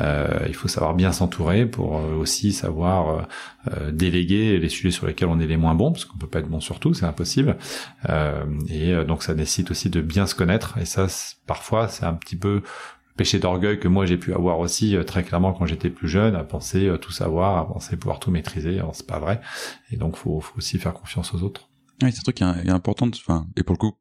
[0.00, 3.26] Euh, il faut savoir bien s'entourer pour euh, aussi savoir
[3.72, 6.40] euh, déléguer les sujets sur lesquels on est les moins bons, parce qu'on peut pas
[6.40, 7.56] être bon sur tout, c'est impossible.
[8.08, 10.78] Euh, et euh, donc, ça nécessite aussi de bien se connaître.
[10.78, 11.06] Et ça,
[11.46, 12.62] parfois, c'est un petit peu
[13.16, 16.34] péché d'orgueil que moi j'ai pu avoir aussi euh, très clairement quand j'étais plus jeune,
[16.34, 18.78] à penser euh, tout savoir, à penser pouvoir tout maîtriser.
[18.78, 19.40] Alors, c'est pas vrai.
[19.90, 21.68] Et donc, faut, faut aussi faire confiance aux autres.
[22.02, 23.08] Ouais, c'est un truc qui est, important.
[23.08, 23.92] Enfin, et pour le coup,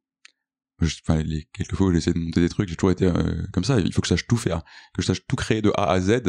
[0.81, 3.43] enfin, les quelques fois où j'ai essayé de monter des trucs, j'ai toujours été euh,
[3.51, 3.79] comme ça.
[3.79, 5.99] Il faut que je sache tout faire, que je sache tout créer de A à
[5.99, 6.21] Z.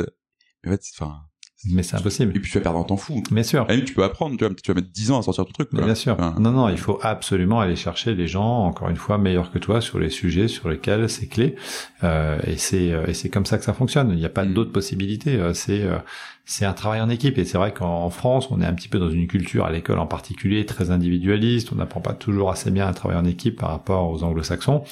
[0.67, 1.23] En fait, enfin,
[1.71, 2.37] Mais c'est impossible.
[2.37, 3.23] et puis tu vas perdre un temps fou.
[3.31, 3.67] Bien sûr.
[3.69, 5.71] Limite, tu peux apprendre, tu vas, tu vas mettre 10 ans à sortir ton truc.
[5.71, 5.83] Quoi.
[5.85, 6.15] bien sûr.
[6.15, 9.59] Enfin, Non, non, il faut absolument aller chercher les gens, encore une fois, meilleurs que
[9.59, 11.55] toi sur les sujets sur lesquels c'est clé.
[12.03, 14.11] Euh, et c'est euh, et c'est comme ça que ça fonctionne.
[14.11, 14.53] Il n'y a pas Mm.
[14.55, 15.37] d'autres possibilités.
[15.37, 15.97] Euh, C'est euh,
[16.47, 17.39] c'est un travail en équipe.
[17.39, 19.99] Et c'est vrai qu'en France, on est un petit peu dans une culture, à l'école
[19.99, 21.71] en particulier, très individualiste.
[21.73, 24.83] On n'apprend pas toujours assez bien à travailler en équipe par rapport aux anglo-saxons.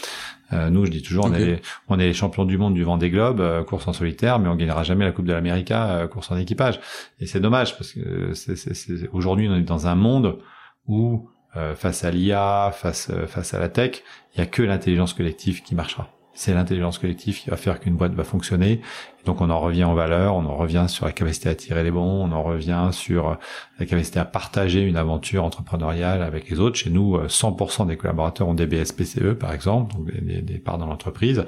[0.53, 2.85] Euh, nous, je dis toujours, on, est les, on est les champions du monde du
[2.85, 6.07] Vendée Globe, euh, course en solitaire, mais on gagnera jamais la Coupe de l'Amérique, euh,
[6.09, 6.79] course en équipage.
[7.21, 10.39] Et c'est dommage parce que c'est, c'est, c'est- aujourd'hui, on est dans un monde
[10.87, 14.03] où euh, face à l'IA, face face à la tech,
[14.35, 16.09] il y a que l'intelligence collective qui marchera.
[16.35, 18.81] C'est l'intelligence collective qui va faire qu'une boîte va fonctionner.
[19.25, 21.91] Donc on en revient aux valeurs, on en revient sur la capacité à tirer les
[21.91, 23.39] bons, on en revient sur
[23.79, 26.77] la capacité à partager une aventure entrepreneuriale avec les autres.
[26.77, 30.87] Chez nous, 100% des collaborateurs ont des BSPCE par exemple, donc des, des parts dans
[30.87, 31.45] l'entreprise,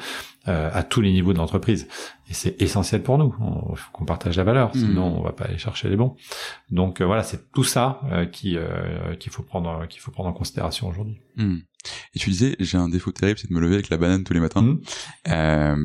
[0.46, 1.88] euh, à tous les niveaux de l'entreprise.
[2.28, 3.34] Et c'est essentiel pour nous.
[3.70, 5.18] Il faut qu'on partage la valeur, sinon mmh.
[5.18, 6.16] on va pas aller chercher les bons.
[6.70, 8.58] Donc euh, voilà, c'est tout ça euh, qui
[9.18, 11.18] qu'il faut prendre qu'il faut prendre en considération aujourd'hui.
[11.36, 11.56] Mmh.
[12.14, 14.34] Et tu disais, j'ai un défaut terrible, c'est de me lever avec la banane tous
[14.34, 14.62] les matins.
[14.62, 14.80] Mmh.
[15.28, 15.76] Euh,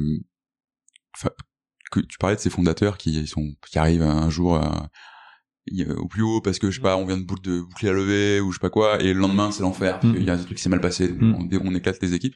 [1.92, 4.62] que tu parlais de ces fondateurs qui sont qui arrivent un jour
[5.98, 8.40] au plus haut parce que je sais pas on vient de, de boucler la levée
[8.40, 10.56] ou je sais pas quoi et le lendemain c'est l'enfer il y a un truc
[10.56, 12.36] qui s'est mal passé on, on, éclate les équipes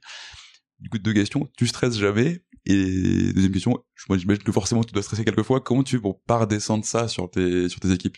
[0.83, 1.49] du coup, deux questions.
[1.57, 2.43] Tu stresses jamais?
[2.65, 5.61] Et deuxième question, moi j'imagine que forcément tu dois stresser quelquefois.
[5.61, 8.17] Comment tu fais pour pas redescendre ça sur tes, sur tes équipes?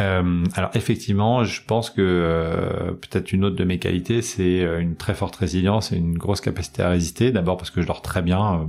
[0.00, 4.80] Euh, alors effectivement, je pense que euh, peut-être une autre de mes qualités, c'est euh,
[4.80, 7.30] une très forte résilience et une grosse capacité à résister.
[7.30, 8.66] D'abord parce que je dors très bien,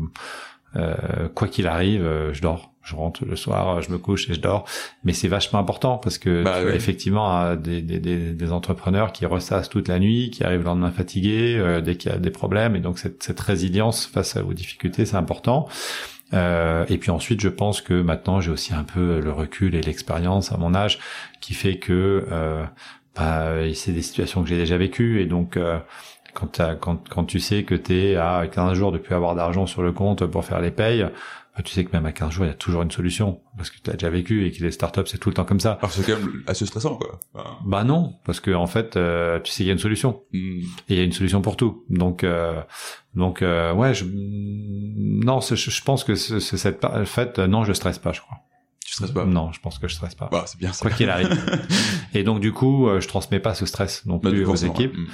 [0.76, 2.04] euh, quoi qu'il arrive,
[2.34, 4.66] je dors je rentre le soir, je me couche et je dors.
[5.04, 9.88] Mais c'est vachement important parce que bah, effectivement, des, des, des, entrepreneurs qui ressassent toute
[9.88, 12.76] la nuit, qui arrivent le lendemain fatigués euh, dès qu'il y a des problèmes.
[12.76, 15.68] Et donc cette, cette résilience face aux difficultés, c'est important.
[16.34, 19.82] Euh, et puis ensuite, je pense que maintenant, j'ai aussi un peu le recul et
[19.82, 21.00] l'expérience à mon âge
[21.42, 22.64] qui fait que euh,
[23.16, 25.22] bah, c'est des situations que j'ai déjà vécues.
[25.22, 25.80] Et donc, euh,
[26.34, 29.92] quand, tu sais que tu es à 15 jours de plus avoir d'argent sur le
[29.92, 31.06] compte pour faire les payes,
[31.56, 33.42] bah, tu sais que même à 15 jours, il y a toujours une solution.
[33.58, 35.60] Parce que tu as déjà vécu et que les startups, c'est tout le temps comme
[35.60, 35.74] ça.
[35.74, 37.20] Alors c'est quand même assez stressant, quoi.
[37.66, 40.24] Bah non, parce que en fait, euh, tu sais qu'il y a une solution.
[40.34, 40.62] Hmm.
[40.90, 41.86] Et il y a une solution pour tout.
[41.90, 42.60] Donc, euh,
[43.14, 44.06] donc euh, ouais, je...
[44.06, 48.38] non, je, je pense que c'est cette fait, non, je stresse pas, je crois.
[48.94, 50.30] Tu stresses pas Non, je pense que je stresse pas.
[50.32, 51.36] Bah, c'est bien Quoi qu'il arrive.
[52.14, 54.96] et donc du coup, euh, je transmets pas ce stress non bah, plus aux équipes.
[54.96, 55.08] Mm.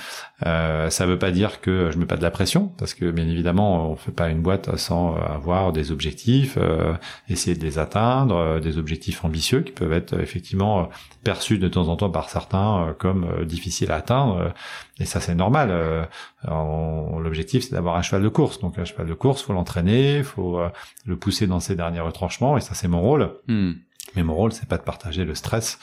[0.45, 3.25] Euh, ça veut pas dire que je mets pas de la pression, parce que bien
[3.25, 6.93] évidemment, on fait pas une boîte sans euh, avoir des objectifs, euh,
[7.30, 10.89] essayer de les atteindre, euh, des objectifs ambitieux qui peuvent être effectivement
[11.23, 14.53] perçus de temps en temps par certains comme difficiles à atteindre.
[15.00, 16.08] Et ça, c'est normal.
[16.45, 18.60] L'objectif, c'est d'avoir un cheval de course.
[18.60, 20.60] Donc, un cheval de course, faut l'entraîner, faut
[21.06, 22.58] le pousser dans ses derniers retranchements.
[22.58, 23.32] Et ça, c'est mon rôle.
[23.47, 23.74] Hmm.
[24.16, 25.80] Mais mon rôle, c'est pas de partager le stress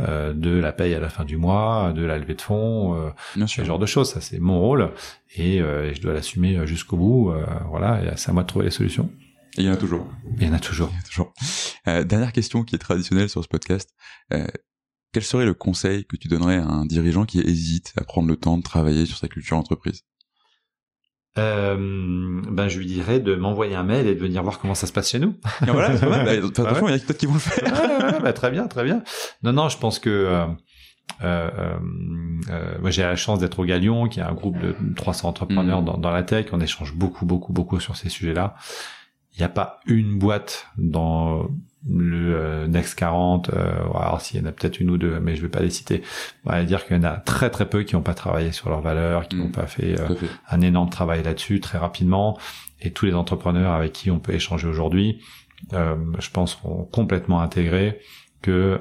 [0.00, 3.46] euh, de la paye à la fin du mois, de la levée de fonds, euh,
[3.46, 4.10] ce genre de choses.
[4.12, 4.90] Ça, c'est mon rôle
[5.36, 7.30] et, euh, je dois l'assumer jusqu'au bout.
[7.30, 9.10] Euh, voilà, et c'est à moi de trouver les solutions.
[9.56, 10.06] Et il y en a toujours.
[10.38, 10.90] Il y en a toujours.
[10.92, 11.32] Il y a toujours.
[11.86, 13.94] Euh, dernière question qui est traditionnelle sur ce podcast.
[15.14, 18.36] Quel serait le conseil que tu donnerais à un dirigeant qui hésite à prendre le
[18.36, 20.02] temps de travailler sur sa culture entreprise
[21.36, 21.76] euh,
[22.48, 24.92] ben je lui dirais de m'envoyer un mail et de venir voir comment ça se
[24.92, 25.34] passe chez nous.
[25.62, 26.24] voilà, c'est vrai.
[26.40, 28.20] Bah, attention, il y a peut-être qui vont le faire.
[28.22, 29.02] bah, très bien, très bien.
[29.42, 30.46] Non, non, je pense que euh,
[31.24, 31.76] euh,
[32.50, 35.82] euh, moi j'ai la chance d'être au Galion, qui est un groupe de 300 entrepreneurs
[35.82, 35.86] mm.
[35.86, 36.46] dans, dans la tech.
[36.52, 38.54] On échange beaucoup, beaucoup, beaucoup sur ces sujets-là.
[39.32, 41.48] Il n'y a pas une boîte dans
[41.88, 45.36] le euh, Next 40, euh, alors s'il y en a peut-être une ou deux, mais
[45.36, 46.02] je vais pas les citer.
[46.44, 48.70] On va dire qu'il y en a très très peu qui n'ont pas travaillé sur
[48.70, 49.52] leurs valeurs, qui n'ont mm.
[49.52, 50.14] pas fait, euh,
[50.48, 52.38] un énorme travail là-dessus très rapidement.
[52.80, 55.20] Et tous les entrepreneurs avec qui on peut échanger aujourd'hui,
[55.72, 58.00] je pense, ont complètement intégré
[58.42, 58.78] que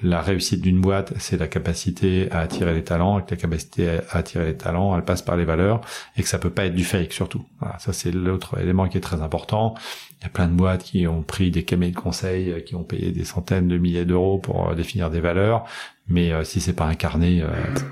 [0.00, 3.88] la réussite d'une boîte, c'est la capacité à attirer les talents, et que la capacité
[4.10, 5.80] à attirer les talents, elle passe par les valeurs,
[6.16, 7.44] et que ça peut pas être du fake surtout.
[7.78, 9.74] Ça c'est l'autre élément qui est très important.
[10.20, 12.84] Il y a plein de boîtes qui ont pris des cabinets de conseil, qui ont
[12.84, 15.64] payé des centaines de milliers d'euros pour euh, définir des valeurs,
[16.08, 17.48] mais euh, si c'est pas incarné, euh,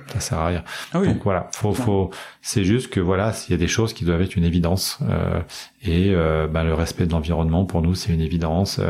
[0.08, 0.64] ça sert à rien.
[0.92, 2.10] Ah Donc voilà, faut, faut,
[2.42, 5.40] c'est juste que voilà, s'il y a des choses qui doivent être une évidence, euh,
[5.82, 8.80] et euh, bah, le respect de l'environnement pour nous c'est une évidence,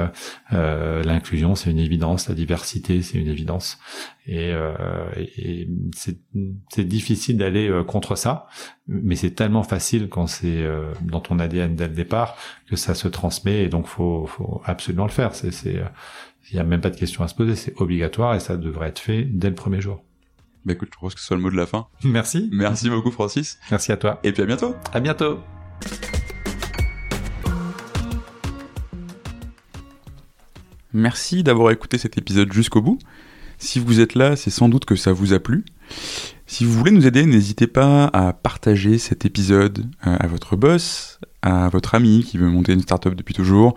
[0.53, 3.79] euh, l'inclusion c'est une évidence, la diversité c'est une évidence,
[4.27, 4.53] et,
[5.37, 8.47] et c'est difficile d'aller contre ça,
[8.87, 10.65] mais c'est tellement facile quand c'est
[11.03, 12.37] dans ton ADN dès le départ
[12.69, 15.35] que ça se transmet, et donc faut, faut absolument le faire.
[15.35, 15.83] C'est
[16.51, 18.89] il n'y a même pas de question à se poser, c'est obligatoire et ça devrait
[18.89, 20.03] être fait dès le premier jour.
[20.65, 21.87] Bah écoute, je pense que ce soit le mot de la fin.
[22.05, 22.51] Merci.
[22.53, 23.59] Merci beaucoup Francis.
[23.71, 24.21] Merci à toi.
[24.25, 24.75] Et puis à bientôt.
[24.93, 25.39] À bientôt.
[30.93, 32.99] Merci d'avoir écouté cet épisode jusqu'au bout.
[33.59, 35.65] Si vous êtes là, c'est sans doute que ça vous a plu.
[36.47, 41.21] Si vous voulez nous aider, n'hésitez pas à partager cet épisode euh, à votre boss,
[41.43, 43.77] à votre ami qui veut monter une startup depuis toujours,